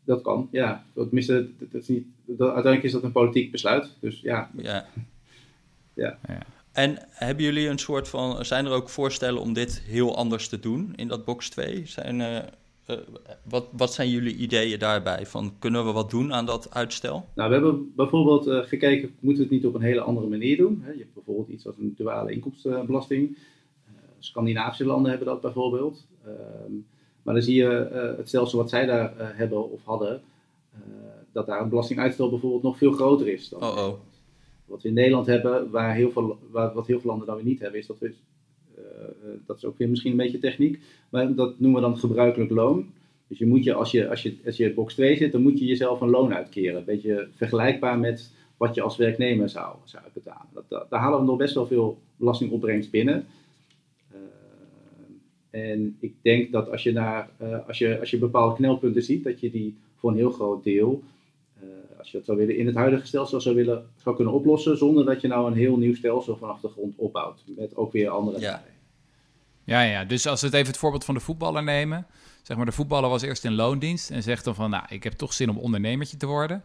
[0.04, 0.84] Dat kan, ja.
[0.94, 3.96] Tenminste, dat is niet, dat, uiteindelijk is dat een politiek besluit.
[4.00, 4.50] Dus ja.
[4.56, 4.86] ja.
[5.98, 6.18] Ja.
[6.78, 8.44] En hebben jullie een soort van...
[8.44, 11.82] Zijn er ook voorstellen om dit heel anders te doen in dat box 2?
[11.86, 12.20] Zijn...
[12.20, 12.38] Uh,
[12.90, 12.96] uh,
[13.42, 15.26] wat, wat zijn jullie ideeën daarbij?
[15.26, 17.24] Van, kunnen we wat doen aan dat uitstel?
[17.34, 20.56] Nou, we hebben bijvoorbeeld uh, gekeken, moeten we het niet op een hele andere manier
[20.56, 20.80] doen?
[20.84, 20.90] Hè?
[20.90, 23.28] Je hebt bijvoorbeeld iets als een duale inkomstenbelasting.
[23.28, 23.36] Uh,
[24.18, 26.06] Scandinavische landen hebben dat bijvoorbeeld.
[26.24, 26.72] Ehm,
[27.22, 30.22] maar dan zie je het stelsel wat zij daar hebben of hadden,
[31.32, 33.48] dat daar een belastinguitstel bijvoorbeeld nog veel groter is.
[33.48, 33.94] Dan oh, oh.
[34.68, 37.60] Wat we in Nederland hebben, waar heel veel, wat heel veel landen dan weer niet
[37.60, 38.14] hebben, is dat we
[38.78, 42.50] eh, dat is ook weer misschien een beetje techniek, maar dat noemen we dan gebruikelijk
[42.50, 42.92] loon.
[43.26, 45.58] Dus je moet je, als je, als je, als je box 2 zit, dan moet
[45.58, 46.78] je jezelf een loon uitkeren.
[46.78, 50.64] Een beetje vergelijkbaar met wat je als werknemer zou, zou betalen.
[50.68, 53.26] Dat, daar halen we nog best wel veel belastingopbrengst binnen.
[54.12, 54.18] Uh,
[55.50, 57.30] en ik denk dat als je, naar,
[57.66, 61.02] als, je, als je bepaalde knelpunten ziet, dat je die voor een heel groot deel,
[61.98, 65.04] als je dat zou willen, in het huidige stelsel zou, willen, zou kunnen oplossen, zonder
[65.04, 67.44] dat je nou een heel nieuw stelsel vanaf de grond opbouwt.
[67.56, 68.62] Met ook weer andere ja.
[69.64, 72.06] Ja, ja, dus als we het even het voorbeeld van de voetballer nemen.
[72.42, 75.12] Zeg maar, de voetballer was eerst in loondienst en zegt dan van, nou, ik heb
[75.12, 76.64] toch zin om ondernemertje te worden.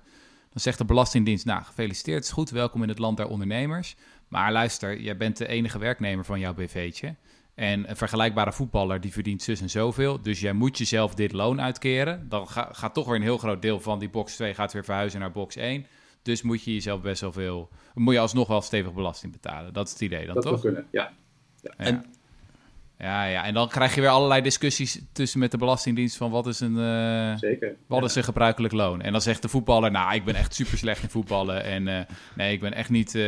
[0.50, 3.96] Dan zegt de Belastingdienst, nou, gefeliciteerd, het is goed, welkom in het land der ondernemers.
[4.28, 7.16] Maar luister, jij bent de enige werknemer van jouw BV'tje.
[7.56, 10.22] En een vergelijkbare voetballer die verdient zus en zoveel.
[10.22, 12.30] Dus jij moet jezelf dit loon uitkeren.
[12.30, 15.20] Dan gaat toch weer een heel groot deel van die box 2 gaat weer verhuizen
[15.20, 15.86] naar box 1.
[16.22, 17.70] Dus moet je jezelf best wel veel...
[17.94, 19.74] Moet je alsnog wel stevig belasting betalen.
[19.74, 20.52] Dat is het idee dan, dat toch?
[20.52, 21.14] Dat kunnen, ja.
[21.62, 21.74] ja.
[21.78, 22.06] En
[23.00, 26.48] ja, ja, en dan krijg je weer allerlei discussies tussen met de Belastingdienst van wat
[26.48, 29.02] is een, uh, Zeker, wat is een gebruikelijk loon.
[29.02, 31.64] En dan zegt de voetballer, nou, ik ben echt super slecht in voetballen.
[31.64, 32.00] En uh,
[32.36, 33.24] nee, ik ben echt niet, uh,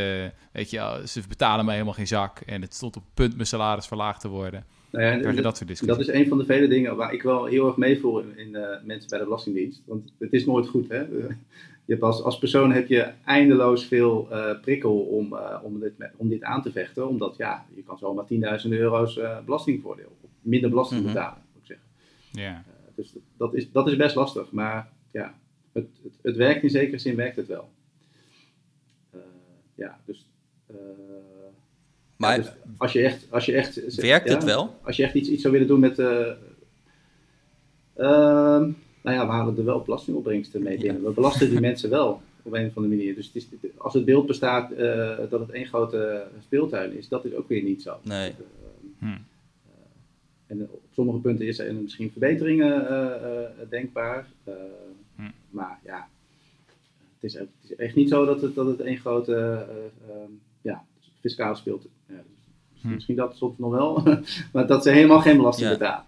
[0.51, 2.39] weet je, ze betalen mij helemaal geen zak.
[2.39, 4.65] En het stond op punt mijn salaris verlaagd te worden.
[4.91, 5.97] Nou ja, dat, dat, soort discussies.
[5.97, 8.51] dat is een van de vele dingen waar ik wel heel erg meevoel in, in
[8.83, 9.81] mensen bij de Belastingdienst.
[9.85, 11.03] Want het is nooit goed, hè
[11.85, 15.93] je hebt als, als persoon heb je eindeloos veel uh, prikkel om, uh, om, dit,
[16.17, 17.07] om dit aan te vechten.
[17.07, 18.25] Omdat ja, je kan zomaar
[18.63, 21.15] 10.000 euro's uh, belastingvoordeel, minder belasting mm -hmm.
[21.15, 21.85] betalen, moet ik zeggen.
[22.31, 22.63] Ja.
[22.95, 24.51] dus dat is, dat is best lastig.
[24.51, 25.33] Maar ja,
[25.71, 27.69] het, het, het werkt in zekere zin, werkt het wel.
[29.75, 30.25] ja, dus...
[32.17, 33.27] maar ja, dus als je echt...
[33.31, 34.79] Als je echt werkt het wel?
[34.83, 35.99] Als je echt iets, iets zou willen doen met...
[37.95, 38.71] Ehm,
[39.05, 41.03] nou ja, we halen er wel belastingopbrengsten mee binnen.
[41.03, 43.15] We belasten die mensen wel op een of andere manier.
[43.15, 43.47] Dus het is,
[43.77, 47.63] als het beeld bestaat uh, dat het één grote speeltuin is, dat is ook weer
[47.63, 47.99] niet zo.
[48.01, 48.33] Nee.
[48.37, 48.45] Dus,
[48.99, 49.17] uh, hm.
[50.47, 52.87] en op sommige punten is er misschien verbeteringen
[53.69, 54.27] denkbaar.
[55.15, 55.21] Hm.
[55.49, 56.07] Maar ja,
[57.13, 59.65] het is, het is, echt niet zo dat het, dat het één grote
[60.61, 60.83] ja,
[61.19, 62.15] fiscale speeltuin is.
[62.15, 62.21] Ja,
[62.73, 62.93] dus hm.
[62.93, 64.03] Misschien dat soms nog wel,
[64.53, 65.77] maar dat ze helemaal geen belasting ja.
[65.77, 66.05] betalen.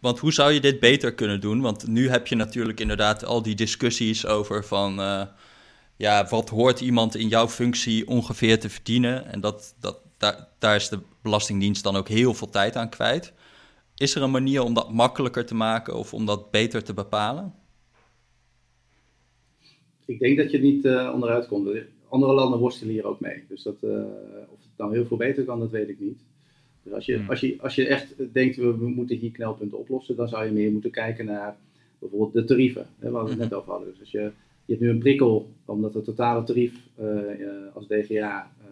[0.00, 1.60] Want hoe zou je dit beter kunnen doen?
[1.60, 5.00] Want nu heb je natuurlijk inderdaad al die discussies over van...
[5.00, 5.22] Uh,
[5.96, 9.26] ja, wat hoort iemand in jouw functie ongeveer te verdienen?
[9.26, 10.00] En dat, dat,
[10.58, 13.32] daar, is de Belastingdienst dan ook heel veel tijd aan kwijt.
[13.96, 17.54] Is er een manier om dat makkelijker te maken of om dat beter te bepalen?
[20.06, 21.68] Ik denk dat je niet uh, onderuit komt.
[22.08, 23.44] Andere landen worstelen hier ook mee.
[23.48, 23.90] Dus dat, uh,
[24.48, 26.20] of het dan heel veel beter kan, dat weet ik niet.
[26.82, 27.30] Dus als je, hmm.
[27.30, 30.52] als, je, als je echt denkt, we, we moeten hier knelpunten oplossen, dan zou je
[30.52, 31.56] meer moeten kijken naar
[31.98, 33.58] bijvoorbeeld de tarieven, hè, waar we het net hmm.
[33.58, 33.88] over hadden.
[33.90, 34.32] Dus als je,
[34.64, 37.06] je hebt nu een prikkel, omdat het totale tarief uh,
[37.74, 38.66] als DGA, uh,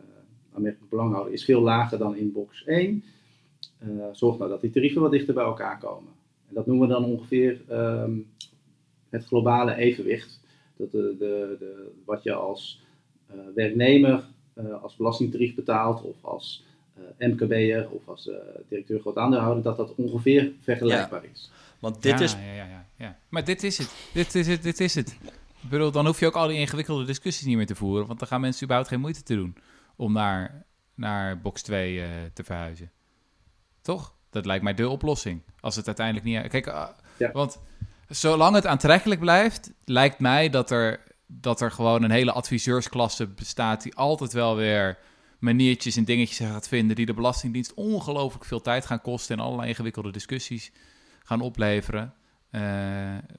[0.54, 3.02] aanmerkelijk belanghouder, is veel lager dan in box 1.
[3.82, 6.12] Uh, zorg nou dat die tarieven wat dichter bij elkaar komen.
[6.48, 8.26] En dat noemen we dan ongeveer um,
[9.08, 10.40] het globale evenwicht.
[10.76, 12.82] Dat de, de, de, wat je als
[13.54, 14.24] werknemer
[14.82, 16.64] als belastingtarief betaalt of als
[17.18, 18.30] MKB'er of als
[18.68, 21.50] directeur groot aandeelhouder, dat dat ongeveer vergelijkbaar is.
[21.78, 22.32] Want dit is...
[22.32, 23.16] Ja, ja, ja, ja.
[23.28, 23.94] Maar dit is het.
[24.12, 25.16] Dit is het, dit is het.
[25.62, 28.18] Ik bedoel, dan hoef je ook al die ingewikkelde discussies niet meer te voeren, want
[28.18, 29.56] dan gaan mensen überhaupt geen moeite te doen
[29.96, 32.90] om naar, naar box 2 te verhuizen.
[33.82, 34.14] Toch?
[34.30, 35.42] Dat lijkt mij de oplossing.
[35.60, 36.48] Als het uiteindelijk niet.
[36.48, 36.88] Kijk, uh,
[37.32, 37.60] want
[38.08, 43.82] zolang het aantrekkelijk blijft, lijkt mij dat er, dat er gewoon een hele adviseursklasse bestaat
[43.82, 44.98] die altijd wel weer
[45.40, 49.68] maniertjes en dingetjes gaat vinden die de Belastingdienst ongelooflijk veel tijd gaan kosten en allerlei
[49.68, 50.72] ingewikkelde discussies
[51.24, 52.14] gaan opleveren.
[52.50, 52.60] Uh,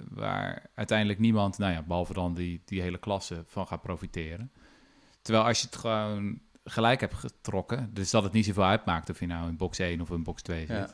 [0.09, 4.51] waar uiteindelijk niemand, nou ja, behalve dan die, die hele klasse, van gaat profiteren.
[5.21, 7.89] Terwijl als je het gewoon gelijk hebt getrokken.
[7.93, 10.41] Dus dat het niet zoveel uitmaakt of je nou in box 1 of in box
[10.41, 10.69] 2 zit.
[10.69, 10.89] Ja.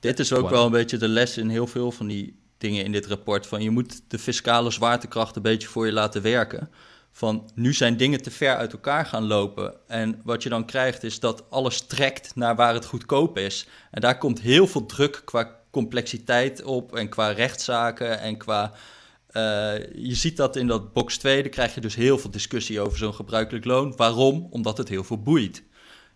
[0.00, 2.92] Dit is ook wel een beetje de les in heel veel van die dingen in
[2.92, 3.46] dit rapport.
[3.46, 6.70] Van je moet de fiscale zwaartekracht een beetje voor je laten werken.
[7.16, 9.74] Van nu zijn dingen te ver uit elkaar gaan lopen.
[9.86, 13.66] En wat je dan krijgt is dat alles trekt naar waar het goedkoop is.
[13.90, 19.42] En daar komt heel veel druk qua complexiteit op en qua rechtszaken en qua uh,
[19.94, 22.98] je ziet dat in dat box 2, daar krijg je dus heel veel discussie over
[22.98, 23.96] zo'n gebruikelijk loon.
[23.96, 24.46] Waarom?
[24.50, 25.62] Omdat het heel veel boeit.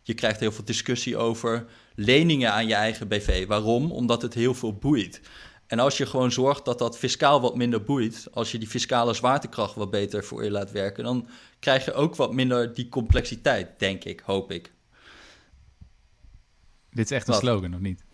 [0.03, 3.47] Je krijgt heel veel discussie over leningen aan je eigen BV.
[3.47, 3.93] Waarom?
[3.93, 5.21] Omdat het heel veel boeit.
[5.71, 9.15] En als je gewoon zorgt dat dat fiscaal wat minder boeit, als je die fiscale
[9.15, 13.79] zwaartekracht wat beter voor je laat werken, dan krijg je ook wat minder die complexiteit,
[13.79, 14.73] denk ik, hoop ik.
[16.91, 18.05] Dit is echt een slogan, of niet?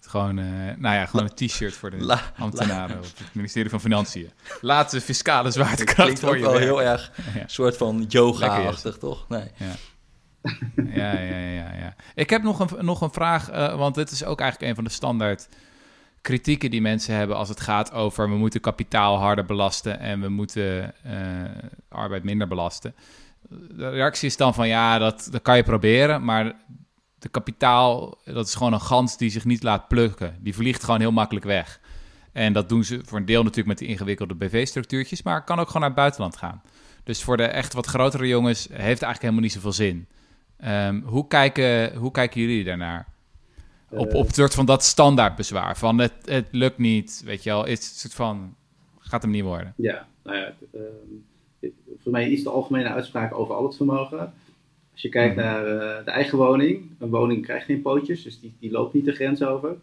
[0.00, 0.44] Gewoon, uh,
[0.76, 4.30] nou ja, gewoon een t-shirt voor de ambtenaren op het ministerie van Financiën.
[4.60, 9.28] Laat de fiscale zwaartekracht voor je wel heel erg een soort van yoga-achtig, toch?
[9.28, 9.50] Nee.
[9.56, 9.74] Ja.
[10.76, 11.94] ja, ja, ja, ja.
[12.14, 14.84] Ik heb nog een, nog een vraag, uh, want dit is ook eigenlijk een van
[14.84, 15.48] de standaard
[16.22, 20.28] kritieken die mensen hebben als het gaat over we moeten kapitaal harder belasten en we
[20.28, 21.12] moeten uh,
[21.88, 22.94] arbeid minder belasten.
[23.48, 26.52] De reactie is dan van ja, dat, dat kan je proberen, maar
[27.18, 30.36] de kapitaal, dat is gewoon een gans die zich niet laat plukken.
[30.40, 31.80] Die vliegt gewoon heel makkelijk weg.
[32.32, 35.66] En dat doen ze voor een deel natuurlijk met die ingewikkelde BV-structuurtjes, maar kan ook
[35.66, 36.62] gewoon naar het buitenland gaan.
[37.04, 40.06] Dus voor de echt wat grotere jongens heeft eigenlijk helemaal niet zoveel zin.
[40.64, 43.11] Um, hoe, kijken, hoe kijken jullie daarnaar?
[43.92, 47.64] Op, op het soort van dat standaardbezwaar van het, het lukt niet, weet je wel,
[47.64, 48.54] het soort van,
[48.98, 49.74] gaat hem niet worden.
[49.76, 54.32] Ja, nou ja, uh, voor mij is de algemene uitspraak over al het vermogen.
[54.92, 55.44] Als je kijkt mhm.
[55.44, 59.04] naar uh, de eigen woning, een woning krijgt geen pootjes, dus die, die loopt niet
[59.04, 59.76] de grens over.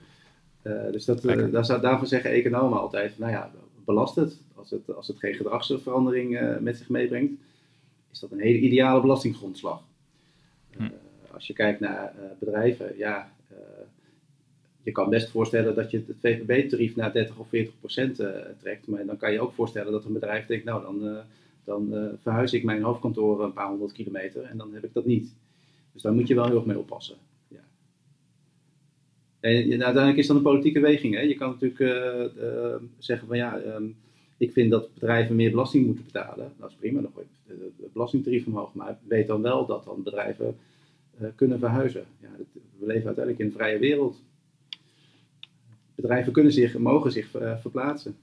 [0.64, 3.51] Uh, dus dat, daar, daarvoor zeggen economen altijd, nou ja,
[3.86, 4.39] belast het.
[4.55, 7.34] Als het, als het geen gedragsverandering met zich meebrengt,
[8.12, 9.82] is dat een hele ideale belastinggrondslag.
[10.78, 10.89] Hm.
[11.32, 13.32] Als je kijkt naar bedrijven, ja,
[14.84, 18.15] je kan best voorstellen dat je het VPB-tarief naar 30 of 40 procent
[18.59, 18.88] trekt.
[18.88, 21.23] Maar dan kan je ook voorstellen dat een bedrijf denkt, nou dan
[21.69, 25.05] dan uh, verhuis ik mijn hoofdkantoor een paar honderd kilometer en dan heb ik dat
[25.05, 25.34] niet.
[25.93, 27.15] Dus daar moet je wel heel erg mee oppassen.
[29.39, 31.13] En, uiteindelijk is dat een politieke weging.
[31.15, 31.21] Hè?
[31.21, 32.36] Je kan natuurlijk
[32.97, 33.95] zeggen van ja, um,
[34.38, 36.51] ik vind dat bedrijven meer belasting moeten betalen.
[36.57, 38.73] Dat is prima, dan gooi je het belastingtarief omhoog.
[38.73, 40.57] Maar weet dan wel dat dan bedrijven
[41.36, 42.05] kunnen verhuizen.
[42.21, 42.30] Ja,
[42.80, 44.21] we leven uiteindelijk in een vrije wereld.
[46.02, 47.28] Bedrijven kunnen zich, mogen zich
[47.62, 48.16] verplaatsen.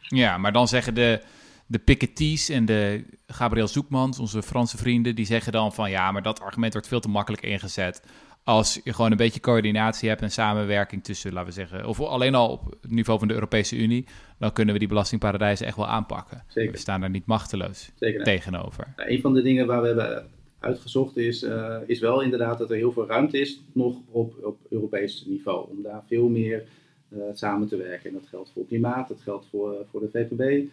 [0.00, 1.20] Ja, maar dan zeggen de,
[1.66, 6.22] de Piketty's en de Gabriel Zoekmans, onze Franse vrienden, die zeggen dan van ja, maar
[6.22, 8.02] dat argument wordt veel te makkelijk ingezet.
[8.44, 12.34] Als je gewoon een beetje coördinatie hebt en samenwerking tussen, laten we zeggen, of alleen
[12.34, 14.06] al op het niveau van de Europese Unie,
[14.38, 16.44] dan kunnen we die belastingparadijzen echt wel aanpakken.
[16.46, 16.72] Zeker.
[16.72, 18.24] We staan daar niet machteloos Zeker.
[18.24, 18.92] tegenover.
[18.96, 20.26] Nou, een van de dingen waar we hebben
[20.60, 24.58] uitgezocht is, uh, is wel inderdaad dat er heel veel ruimte is nog op, op
[24.68, 25.70] Europees niveau.
[25.70, 26.64] Om daar veel meer
[27.32, 28.08] samen te werken.
[28.08, 30.70] En dat geldt voor klimaat, dat geldt voor, voor de VPB.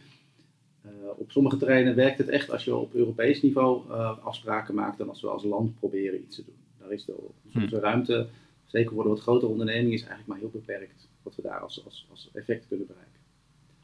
[0.86, 5.10] Uh, op sommige terreinen werkt het echt als je op Europees niveau afspraken maakt dan
[5.10, 6.56] als we als land proberen iets te doen.
[6.80, 7.16] Daar is de,
[7.54, 7.82] onze hm.
[7.82, 8.28] ruimte,
[8.66, 11.86] zeker voor de wat grotere ondernemingen, is eigenlijk maar heel beperkt wat we daar als,
[11.86, 13.20] als, als effect kunnen bereiken.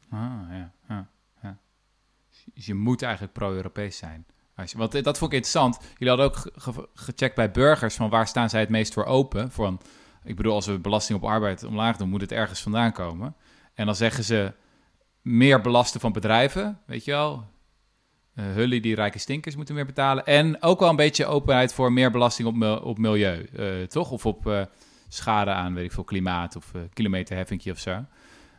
[0.08, 0.72] Ah, ja.
[0.88, 1.08] ja,
[1.42, 1.58] ja.
[2.54, 4.26] Dus je moet eigenlijk pro-Europees zijn.
[4.56, 5.78] Als je, want dat vond ik interessant.
[5.98, 6.62] Jullie hadden ook
[6.94, 9.50] gecheckt bij burgers van waar staan zij het meest voor open.
[9.50, 9.80] Van,
[10.24, 13.36] ik bedoel, als we belasting op arbeid omlaag doen, moet het ergens vandaan komen.
[13.74, 14.52] En dan zeggen ze
[15.20, 17.50] meer belasten van bedrijven, weet je wel.
[18.56, 20.24] Uh, die rijke stinkers moeten meer betalen.
[20.24, 24.10] En ook wel een beetje openheid voor meer belasting op, op milieu, uh, toch?
[24.10, 24.62] Of op uh,
[25.08, 28.04] schade aan, weet ik veel, klimaat of kilometerheffingje of zo.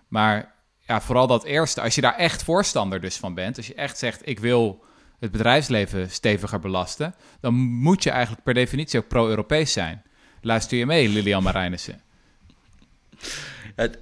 [0.08, 3.76] Maar ja, vooral dat eerste, als je daar echt voorstander dus van bent, als je
[3.76, 4.84] echt zegt, ik wil
[5.20, 10.04] het bedrijfsleven steviger belasten, dan moet je eigenlijk per definitie ook pro-Europees zijn.
[10.44, 12.02] Luister je mee, Lilian Marijnissen?
[13.76, 14.00] Het,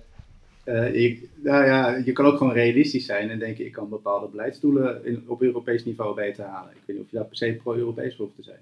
[0.65, 4.27] Uh, je, nou ja, je kan ook gewoon realistisch zijn en denken, ik kan bepaalde
[4.27, 6.71] beleidsdoelen in, op Europees niveau beter halen.
[6.71, 8.59] Ik weet niet of je daar per se pro-Europees hoeft te zijn.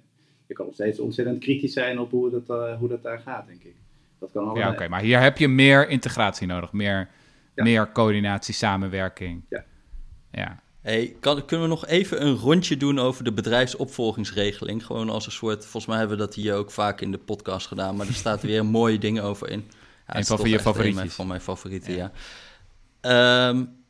[0.48, 3.48] Je kan nog steeds ontzettend kritisch zijn op hoe dat, uh, hoe dat daar gaat,
[3.48, 3.76] denk ik.
[4.20, 7.10] Dat kan ja, oké, maar hier heb je meer integratie nodig, meer,
[7.56, 9.42] meer coördinatie, samenwerking.
[9.50, 9.64] Ja.
[10.32, 10.64] ja.
[10.90, 14.86] Hey, kan, kunnen we nog even een rondje doen over de bedrijfsopvolgingsregeling?
[14.86, 17.68] Gewoon als een soort, volgens mij hebben we dat hier ook vaak in de podcast
[17.68, 19.72] gedaan, maar er staat weer mooie dingen over in.
[20.08, 21.12] Ja, een van je favorieten.
[21.12, 22.12] Van mijn favorieten, ja.
[23.02, 23.84] Ja, um,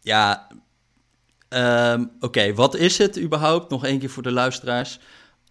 [0.00, 0.48] ja
[1.48, 3.70] um, oké, wat is het überhaupt?
[3.70, 4.98] Nog één keer voor de luisteraars.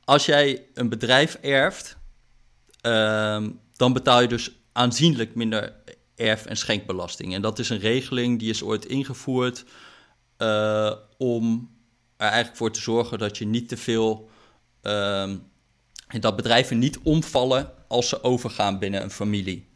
[0.03, 1.97] Als jij een bedrijf erft,
[2.81, 5.73] um, dan betaal je dus aanzienlijk minder
[6.15, 7.33] erf- en schenkbelasting.
[7.33, 9.65] En dat is een regeling die is ooit ingevoerd
[10.43, 11.69] uh, om
[12.17, 14.29] er eigenlijk voor te zorgen dat je niet te veel.
[14.83, 15.31] Uh,
[16.19, 19.71] dat bedrijven niet omvallen als ze overgaan binnen een familie.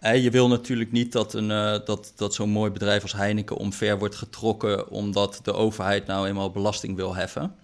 [0.00, 3.98] Je wil natuurlijk niet dat, een, uh, dat, dat zo'n mooi bedrijf als Heineken omver
[3.98, 7.54] wordt getrokken omdat de overheid nou eenmaal belasting wil heffen.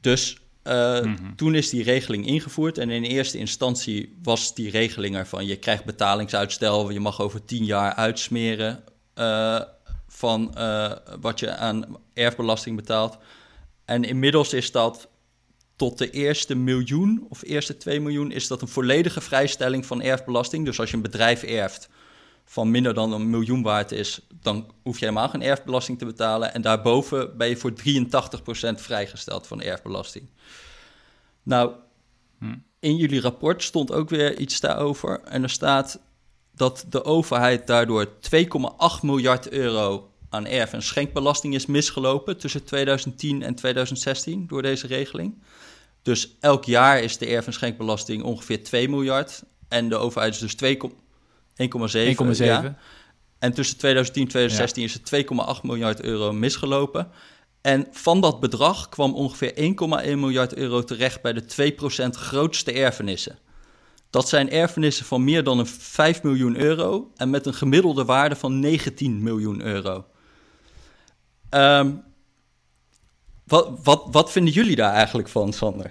[0.00, 1.36] Dus uh, mm-hmm.
[1.36, 5.84] toen is die regeling ingevoerd en in eerste instantie was die regeling ervan: je krijgt
[5.84, 8.84] betalingsuitstel, je mag over tien jaar uitsmeren
[10.14, 13.18] van uh, wat je aan erfbelasting betaalt.
[13.84, 15.08] En inmiddels is dat
[15.76, 20.64] tot de eerste miljoen of eerste 2 miljoen is dat een volledige vrijstelling van erfbelasting.
[20.64, 21.88] Dus als je een bedrijf erft
[22.44, 26.54] van minder dan een miljoen waard is, dan hoef je helemaal geen erfbelasting te betalen.
[26.54, 27.74] En daarboven ben je voor 83%
[28.74, 30.28] vrijgesteld van erfbelasting.
[31.42, 31.72] Nou,
[32.38, 32.56] hm.
[32.78, 35.20] in jullie rapport stond ook weer iets daarover.
[35.20, 36.00] En er staat
[36.62, 43.42] dat de overheid daardoor 2,8 miljard euro aan erf- en schenkbelasting is misgelopen tussen 2010
[43.42, 45.42] en 2016 door deze regeling.
[46.02, 49.42] Dus elk jaar is de erf- en schenkbelasting ongeveer 2 miljard.
[49.68, 50.56] En de overheid is dus
[51.56, 52.44] 1,7.
[52.44, 52.78] Ja.
[53.38, 57.10] En tussen 2010 en 2016 is het 2,8 miljard euro misgelopen.
[57.60, 63.38] En van dat bedrag kwam ongeveer 1,1 miljard euro terecht bij de 2% grootste erfenissen.
[64.12, 68.36] Dat zijn erfenissen van meer dan een 5 miljoen euro en met een gemiddelde waarde
[68.36, 70.04] van 19 miljoen euro.
[71.50, 72.02] Um,
[73.44, 75.90] wat, wat, wat vinden jullie daar eigenlijk van, Sander?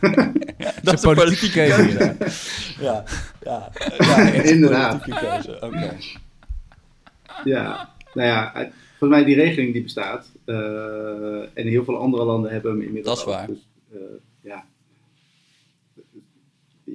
[0.82, 2.16] dat is een politieke keuze.
[2.80, 3.04] ja,
[3.42, 4.16] ja, ja,
[4.54, 5.02] inderdaad.
[5.02, 5.58] keuze.
[5.60, 5.96] Oké.
[7.44, 8.52] Ja, nou ja,
[8.98, 10.30] volgens mij die regeling die bestaat.
[10.44, 10.56] Uh,
[11.54, 13.18] en heel veel andere landen hebben hem inmiddels.
[13.18, 13.46] Dat is waar.
[13.46, 14.00] Dus, uh,
[14.40, 14.64] ja.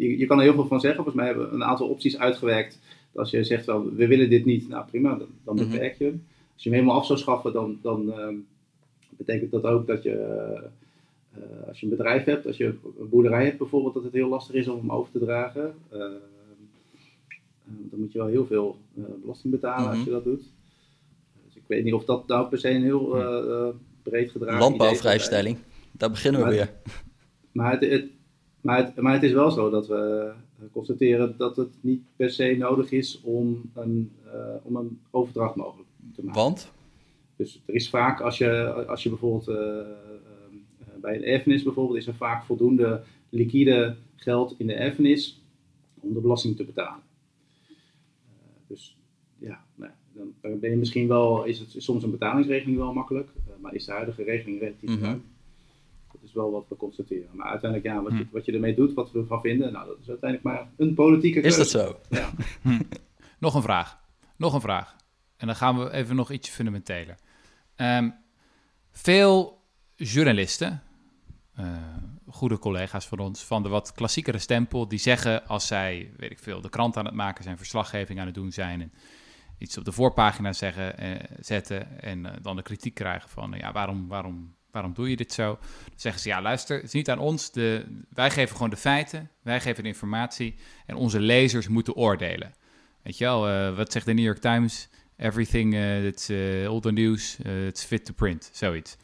[0.01, 1.03] Je, je, kan er heel veel van zeggen.
[1.03, 2.79] Volgens mij hebben we een aantal opties uitgewerkt.
[3.15, 5.69] Als je zegt, wel, we willen dit niet, nou prima, dan, dan mhm.
[5.69, 6.23] beperk je hem.
[6.53, 8.27] Als je hem helemaal af zou schaffen, dan, dan uh,
[9.09, 10.11] betekent dat ook dat je,
[11.37, 14.29] uh, als je een bedrijf hebt, als je een boerderij hebt bijvoorbeeld, dat het heel
[14.29, 15.73] lastig is om hem over te dragen.
[15.93, 15.99] Uh,
[17.63, 18.77] dan moet je wel heel veel
[19.21, 20.05] belasting betalen als mhm.
[20.05, 20.43] je dat doet.
[21.45, 23.17] Dus ik weet niet of dat nou per se een heel
[24.03, 25.57] breed gedragen Landbouwvrijstelling,
[25.91, 26.73] daar beginnen we maar, weer.
[27.51, 28.05] Maar het, het,
[28.61, 30.31] maar, het, maar het is wel zo dat we
[30.71, 34.11] constateren dat het niet per se nodig is om een,
[34.63, 36.71] om een overdracht mogelijk want?
[37.35, 41.97] Dus er is vaak, als je, als je bijvoorbeeld uh, uh, bij een erfenis bijvoorbeeld,
[41.97, 45.41] is er vaak voldoende liquide geld in de erfenis
[45.99, 47.03] om de belasting te betalen.
[47.69, 47.77] Uh,
[48.67, 48.97] dus
[49.37, 49.91] ja, nou,
[50.41, 53.29] dan, ben je misschien wel, is het soms een betalingsregeling wel makkelijk,
[53.61, 55.23] maar is de huidige regeling relatief mm -hmm.
[56.31, 57.29] Is wel wat we constateren.
[57.33, 58.31] Maar uiteindelijk, ja, wat, je, hm.
[58.31, 61.41] wat je ermee doet, wat we ervan vinden, nou, dat is uiteindelijk maar een politieke
[61.41, 61.61] keuze.
[61.61, 61.99] Is dat zo?
[62.09, 62.31] Ja.
[62.61, 62.81] Hm.
[63.39, 63.99] Nog een vraag.
[64.37, 64.95] Nog een vraag.
[65.37, 67.15] En dan gaan we even nog iets fundamenteler.
[67.75, 68.13] Um,
[68.91, 69.61] veel
[69.95, 70.81] journalisten,
[71.59, 71.77] uh,
[72.27, 76.39] goede collega's van ons, van de wat klassiekere stempel, die zeggen als zij, weet ik
[76.39, 78.93] veel, de krant aan het maken zijn, verslaggeving aan het doen zijn en
[79.57, 83.71] iets op de voorpagina zeggen, uh, zetten en uh, dan de kritiek krijgen van, ja,
[83.71, 85.57] waarom, waarom, waarom doe je dit zo?
[85.85, 88.77] Dan zeggen ze, ja, luister, het is niet aan ons, de, wij geven gewoon de
[88.77, 90.55] feiten, wij geven de informatie
[90.85, 92.53] en onze lezers moeten oordelen.
[93.01, 94.89] Weet je wel, wat zegt de New York Times?
[95.21, 98.97] everything uh, that's uh, all the news, it's fit to print, zoiets.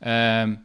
[0.00, 0.64] Um,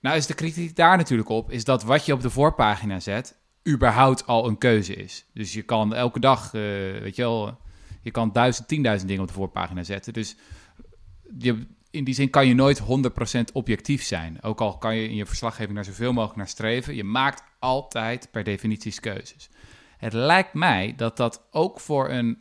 [0.00, 3.36] nou is de kritiek daar natuurlijk op, is dat wat je op de voorpagina zet,
[3.68, 5.26] überhaupt al een keuze is.
[5.34, 7.58] Dus je kan elke dag, weet je wel,
[8.02, 10.12] je kan duizend, tienduizend dingen op de voorpagina zetten.
[10.12, 10.36] Dus
[11.38, 11.66] je,
[11.96, 12.84] in die zin kan je nooit 100%
[13.52, 14.42] objectief zijn.
[14.42, 16.94] Ook al kan je in je verslaggeving naar zoveel mogelijk naar streven.
[16.94, 19.48] Je maakt altijd per definitie keuzes.
[19.98, 22.38] Het lijkt mij dat dat ook voor een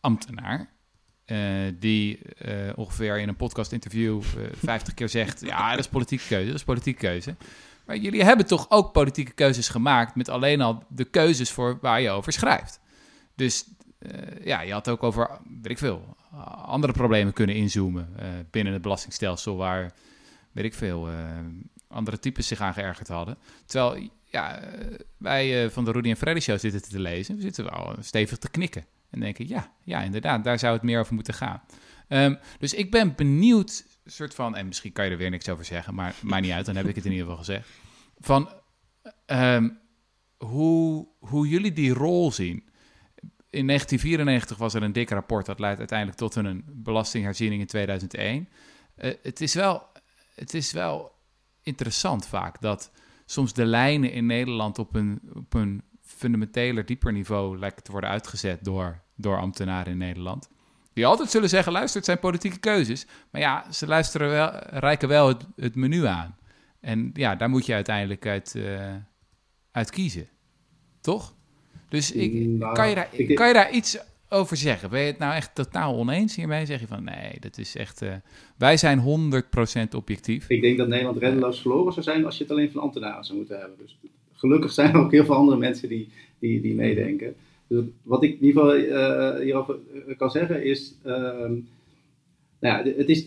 [0.00, 0.74] ambtenaar
[1.26, 5.88] uh, die uh, ongeveer in een podcast-interview uh, eh, 50 keer zegt: Ja, dat is
[5.88, 7.36] politieke keuze, dat is politieke keuze.
[7.86, 12.00] Maar jullie hebben toch ook politieke keuzes gemaakt met alleen al de keuzes voor waar
[12.00, 12.80] je over schrijft.
[13.36, 13.64] Dus
[14.42, 15.30] ja, je had ook over,
[15.62, 16.16] weet ik veel,
[16.64, 18.16] andere problemen kunnen inzoomen
[18.50, 19.92] binnen het belastingstelsel waar,
[20.52, 21.08] weet ik veel,
[21.88, 23.38] andere types zich aan geërgerd hadden.
[23.66, 24.60] Terwijl, ja,
[25.16, 28.50] wij van de Rudy en Freddy Show zitten te lezen, we zitten wel stevig te
[28.50, 28.84] knikken.
[29.10, 31.62] En denken, ja, ja, inderdaad, daar zou het meer over moeten gaan.
[32.08, 35.64] Ehm, dus ik ben benieuwd, soort van, en misschien kan je er weer niks over
[35.64, 37.68] zeggen, maar maakt niet uit, dan heb ik het in ieder geval gezegd.
[38.18, 38.52] Van
[39.26, 39.68] ehm,
[40.36, 42.68] hoe, hoe jullie die rol zien.
[43.54, 48.48] In 1994 was er een dik rapport dat leidt uiteindelijk tot een belastingherziening in 2001.
[48.96, 49.86] Uh, eh, het, is wel,
[50.34, 51.12] het is wel
[51.62, 52.90] interessant vaak dat
[53.26, 58.10] soms de lijnen in Nederland op een, op een fundamenteler, dieper niveau lijken te worden
[58.10, 60.48] uitgezet door, door ambtenaren in Nederland.
[60.92, 63.06] Die altijd zullen zeggen, luister, het zijn politieke keuzes.
[63.30, 66.36] Maar ja, ze luisteren wel, reiken wel het, het menu aan.
[66.80, 68.94] En ja, daar moet je uiteindelijk uit, uh,
[69.70, 70.28] uit kiezen.
[71.00, 71.34] Toch?
[71.94, 74.90] Dus ik, nou, kan, je daar, kan je daar iets over zeggen?
[74.90, 76.66] Ben je het nou echt totaal oneens hiermee?
[76.66, 78.02] Zeg je van nee, dat is echt.
[78.02, 78.12] Uh,
[78.56, 79.00] wij zijn
[79.92, 80.48] 100% objectief.
[80.48, 83.38] Ik denk dat Nederland reddeloos verloren zou zijn als je het alleen van ambtenaren zou
[83.38, 83.78] moeten hebben.
[83.78, 83.98] Dus
[84.32, 87.34] gelukkig zijn er ook heel veel andere mensen die, die, die meedenken.
[87.66, 89.76] Dus wat ik in ieder geval uh, hierover
[90.16, 90.94] kan zeggen is.
[91.06, 91.12] Uh,
[92.60, 93.26] nou ja, het is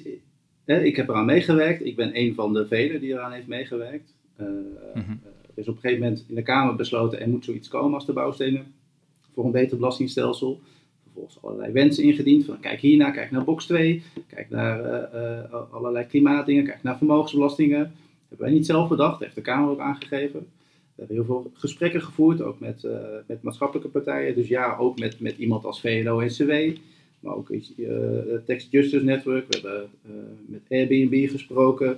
[0.66, 1.86] ik heb eraan meegewerkt.
[1.86, 4.14] Ik ben een van de velen die eraan heeft meegewerkt.
[4.38, 4.46] Er
[5.58, 8.14] is op een gegeven moment in de Kamer besloten er moet zoiets komen als de
[8.14, 8.74] bouwstenen
[9.34, 10.60] voor een beter belastingstelsel.
[11.04, 12.46] Vervolgens allerlei wensen ingediend.
[12.46, 14.80] Van kijk hiernaar, kijk naar box 2, kijk naar
[15.14, 17.80] uh, allerlei klimaatdingen, kijk naar vermogensbelastingen.
[17.80, 17.92] Dat
[18.28, 20.40] hebben wij niet zelf bedacht, heeft de Kamer ook aangegeven.
[20.40, 22.88] We hebben heel veel gesprekken gevoerd, ook met,
[23.28, 24.36] met maatschappelijke partijen.
[24.36, 26.52] Dus ja, ook met, met iemand als VLO-NCW
[27.20, 27.90] maar ook uh,
[28.46, 29.48] Text Justice Network.
[29.48, 29.90] We hebben
[30.46, 31.98] met Airbnb gesproken,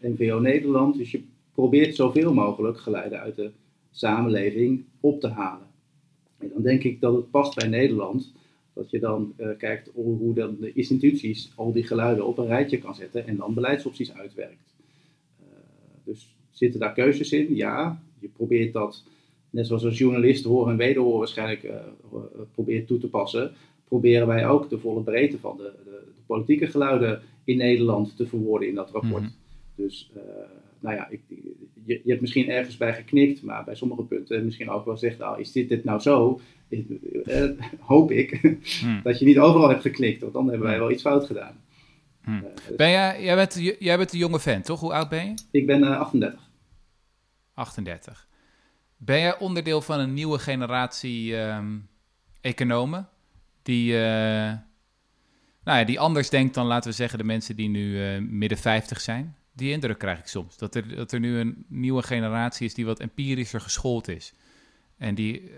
[0.00, 0.96] NVO Nederland.
[0.96, 1.22] Dus je
[1.54, 3.50] probeert zoveel mogelijk geluiden uit de
[3.90, 5.66] samenleving op te halen.
[6.38, 8.32] En dan denk ik dat het past bij Nederland
[8.72, 12.94] dat je dan kijkt hoe, dan de instituties al die geluiden op een rijtje kan
[12.94, 14.74] zetten en dan beleidsopties uitwerkt.
[16.04, 17.54] dus zitten daar keuzes in?
[17.54, 18.02] Ja.
[18.18, 19.04] Je probeert dat,
[19.50, 21.72] net zoals een journalist horen en wederhoren waarschijnlijk
[22.52, 23.52] probeert toe te passen
[23.84, 28.26] proberen wij ook de volle breedte van de, de, de politieke geluiden in Nederland te
[28.26, 29.22] verwoorden in dat rapport.
[29.22, 29.30] Mhm.
[29.74, 30.22] Dus uh,
[30.84, 31.22] nou ja, ik,
[31.84, 35.18] je, je, hebt misschien ergens bij geknikt, maar bij sommige punten misschien ook wel zegt,
[35.18, 36.40] nou, is dit, dit nou zo?
[36.68, 39.02] Uh, hoop ik mhm.
[39.02, 41.62] dat je niet overal hebt geknikt, want dan hebben wij wel iets fout gedaan.
[42.28, 42.38] Uh,
[42.76, 44.80] ben jij, jij, bent, jij bent een jonge fan, toch?
[44.80, 45.34] Hoe oud ben je?
[45.50, 46.40] Ik ben 38.
[47.54, 48.28] 38.
[48.96, 51.88] Ben jij onderdeel van een nieuwe generatie um,
[52.40, 53.08] economen?
[53.64, 54.00] die, uh,
[55.64, 59.00] nou ja, die anders denkt dan, laten we zeggen, de mensen die nu midden 50
[59.00, 59.36] zijn.
[59.54, 60.56] Die indruk krijg ik soms.
[60.56, 64.32] Dat er, dat er nu een nieuwe generatie is die wat empirischer geschoold is.
[64.98, 65.48] En die, uh,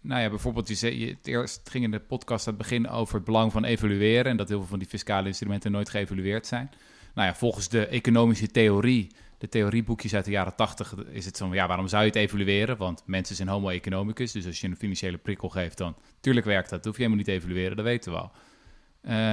[0.00, 2.88] nou ja, bijvoorbeeld, je zei, je, het eerst ging in de podcast aan het begin
[2.88, 4.30] over het belang van evalueren.
[4.30, 6.70] En dat heel veel van die fiscale instrumenten nooit geëvalueerd zijn.
[7.14, 9.08] Nou ja, volgens de economische theorie
[9.38, 12.76] de theorieboekjes uit de jaren 80 is het zo ja, waarom zou je het evalueren?
[12.76, 16.70] Want mensen zijn homo economicus, dus als je een financiële prikkel geeft, dan tuurlijk werkt
[16.70, 16.78] dat.
[16.78, 18.32] Dat hoef je helemaal niet te evalueren, dat weten we al.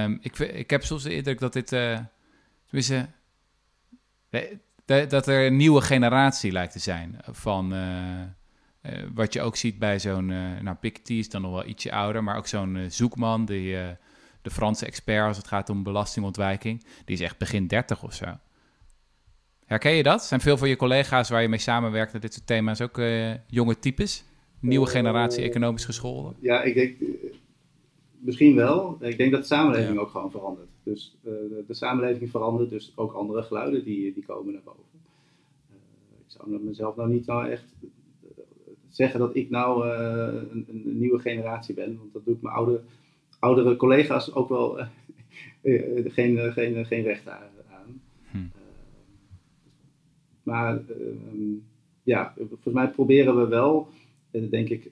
[0.04, 1.98] Um, ik, ik heb soms de indruk dat dit, uh,
[4.84, 7.74] dat er een nieuwe generatie lijkt te zijn van...
[7.74, 7.80] Uh,
[8.82, 11.92] uh, wat je ook ziet bij zo'n, uh, nou Piketty is dan nog wel ietsje
[11.92, 13.76] ouder, maar ook zo'n zoekman, die,
[14.42, 18.24] de Franse expert als het gaat om belastingontwijking, die is echt begin 30 of zo.
[19.64, 20.24] Herken je dat?
[20.24, 23.00] Zijn veel van je collega's waar je mee samenwerkt met dit soort thema's ook
[23.46, 24.24] jonge types?
[24.60, 26.36] Nieuwe generatie economisch gescholden?
[26.40, 26.96] Ja, ik denk
[28.26, 28.96] misschien wel.
[29.00, 30.68] Ik denk dat de samenleving ook gewoon verandert.
[30.82, 34.82] Dus uh, de, de, samenleving verandert, dus ook andere geluiden die, die komen naar boven.
[36.18, 37.74] ik zou mezelf nou niet nou echt
[38.88, 42.80] zeggen dat ik nou een, een, nieuwe generatie ben, want dat doet mijn oude,
[43.38, 44.78] oudere collega's ook wel
[46.04, 47.42] geen, geen, geen recht aan.
[50.42, 51.52] Maar ehm,
[52.02, 53.88] ja, volgens mij proberen we wel,
[54.30, 54.90] eh, denk ik,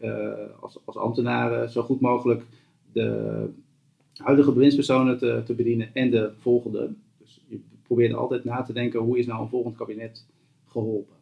[0.61, 2.43] als, als ambtenaren zo goed mogelijk
[2.95, 3.49] de
[4.17, 6.91] huidige bewindspersonen te, te bedienen en de volgende.
[7.19, 10.27] Dus je probeert altijd na te denken, hoe is nou een volgend kabinet
[10.69, 11.17] geholpen?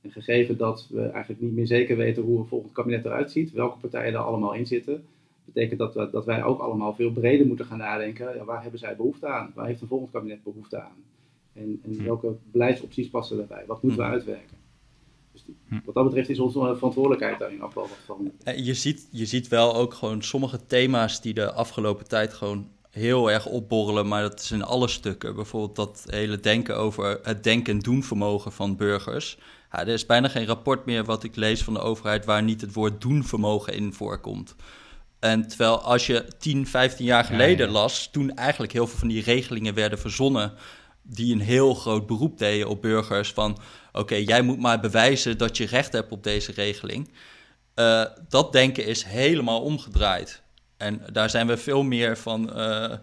[0.00, 3.52] En gegeven dat we eigenlijk niet meer zeker weten hoe een volgend kabinet eruit ziet,
[3.52, 5.04] welke partijen er allemaal in zitten,
[5.44, 8.36] betekent dat, dat wij ook allemaal veel breder moeten gaan nadenken.
[8.36, 9.52] Ja, waar hebben zij behoefte aan?
[9.54, 10.96] Waar heeft een volgend kabinet behoefte aan?
[11.52, 12.04] En, en hm.
[12.04, 13.64] welke beleidsopties passen daarbij?
[13.66, 14.12] Wat moeten we hm.
[14.12, 14.56] uitwerken?
[15.46, 15.78] Dus hm.
[15.84, 18.32] wat dat betreft is onze verantwoordelijkheid daarin ook wel wat van.
[18.44, 22.68] Eh, je ziet, je ziet wel ook gewoon sommige thema's die de afgelopen tijd gewoon
[22.90, 25.34] heel erg opborrelen, maar dat is in alle stukken.
[25.34, 29.38] Bijvoorbeeld dat hele denken over het denken- en doen vermogen van burgers.
[29.72, 32.60] Ja, er is bijna geen rapport meer wat ik lees van de overheid waar niet
[32.60, 34.54] het woord doen vermogen in voorkomt.
[35.18, 39.22] En terwijl als je 10, 15 jaar geleden las, toen eigenlijk heel veel van die
[39.22, 40.52] regelingen werden verzonnen
[41.10, 43.58] die een heel groot beroep deden op burgers van
[43.92, 47.10] oké, jij moet maar bewijzen dat je recht hebt op deze regeling.
[47.74, 50.42] Uh, dat denken is helemaal omgedraaid.
[50.76, 52.94] En daar zijn we veel meer van, uh,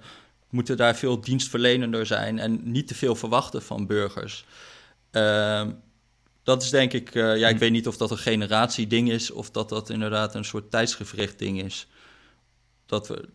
[0.50, 4.46] moeten daar veel dienstverlenender zijn en niet te veel verwachten van burgers.
[5.12, 5.68] Uh,
[6.44, 7.58] dat is denk ik, ja, ik hm.
[7.58, 11.62] weet niet of dat een generatieding is of dat dat inderdaad een soort tijdsgevricht ding
[11.62, 11.88] is.
[12.86, 13.30] Dat we,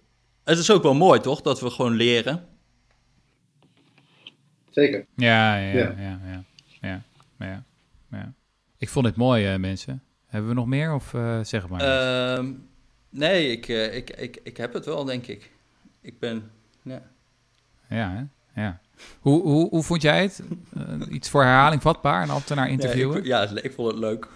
[0.45, 1.41] het is ook wel mooi, toch?
[1.41, 2.49] Dat we gewoon leren.
[4.71, 5.07] Zeker.
[5.17, 6.21] Ja, ja, ja, ja,
[6.81, 7.03] ja,
[7.39, 7.65] ja,
[8.11, 8.33] ja,
[8.79, 10.03] Ik vond het mooi, uh, mensen.
[10.27, 11.83] Hebben we nog meer of uh, zeg maar?
[12.39, 12.45] Uh,
[13.11, 15.51] nee, ik, uh, ik, ik, ik heb het wel, denk ik.
[16.01, 16.51] Ik ben,
[16.83, 17.03] ja.
[17.89, 18.23] Ja, hè?
[18.63, 18.81] ja.
[19.21, 20.43] Hoe, hoe, hoe vond jij het?
[21.11, 23.25] iets voor herhaling vatbaar, een ambtenaar interviewen?
[23.25, 24.29] Ja, ik, ja, ik vond het leuk.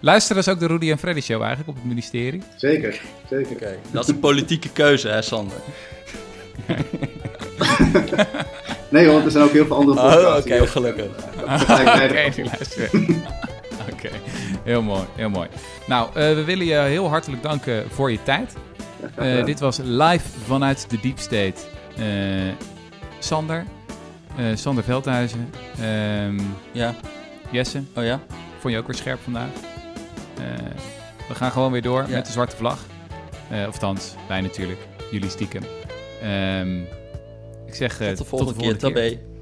[0.00, 2.42] Luisteren ze ook de Rudy en Freddy show eigenlijk op het ministerie?
[2.56, 3.56] Zeker, zeker.
[3.56, 3.78] Okay.
[3.92, 5.58] Dat is een politieke keuze, hè, Sander?
[8.88, 10.24] nee, want er zijn ook heel veel andere podcasts.
[10.24, 11.06] Oh, oké, okay, gelukkig.
[13.92, 14.10] Oké,
[14.64, 15.48] heel mooi, heel mooi.
[15.86, 18.54] Nou, uh, we willen je heel hartelijk danken voor je tijd.
[19.18, 21.54] Uh, dit was live vanuit de Deep State.
[21.98, 22.04] Uh,
[23.18, 23.64] Sander,
[24.54, 25.50] Sander Veldhuizen.
[26.26, 26.94] Um, ja.
[27.50, 27.82] Jesse.
[27.94, 28.20] Oh ja?
[28.58, 29.48] Vond je ook weer scherp vandaag?
[31.28, 32.08] we gaan gewoon weer door ja.
[32.08, 32.78] met de zwarte vlag.
[33.50, 34.80] of althans, wij natuurlijk.
[35.10, 35.62] Jullie stiekem.
[36.24, 36.86] Um,
[37.66, 39.18] ik zeg uh, tot de volgende, tot de volgende keer.
[39.18, 39.33] keer.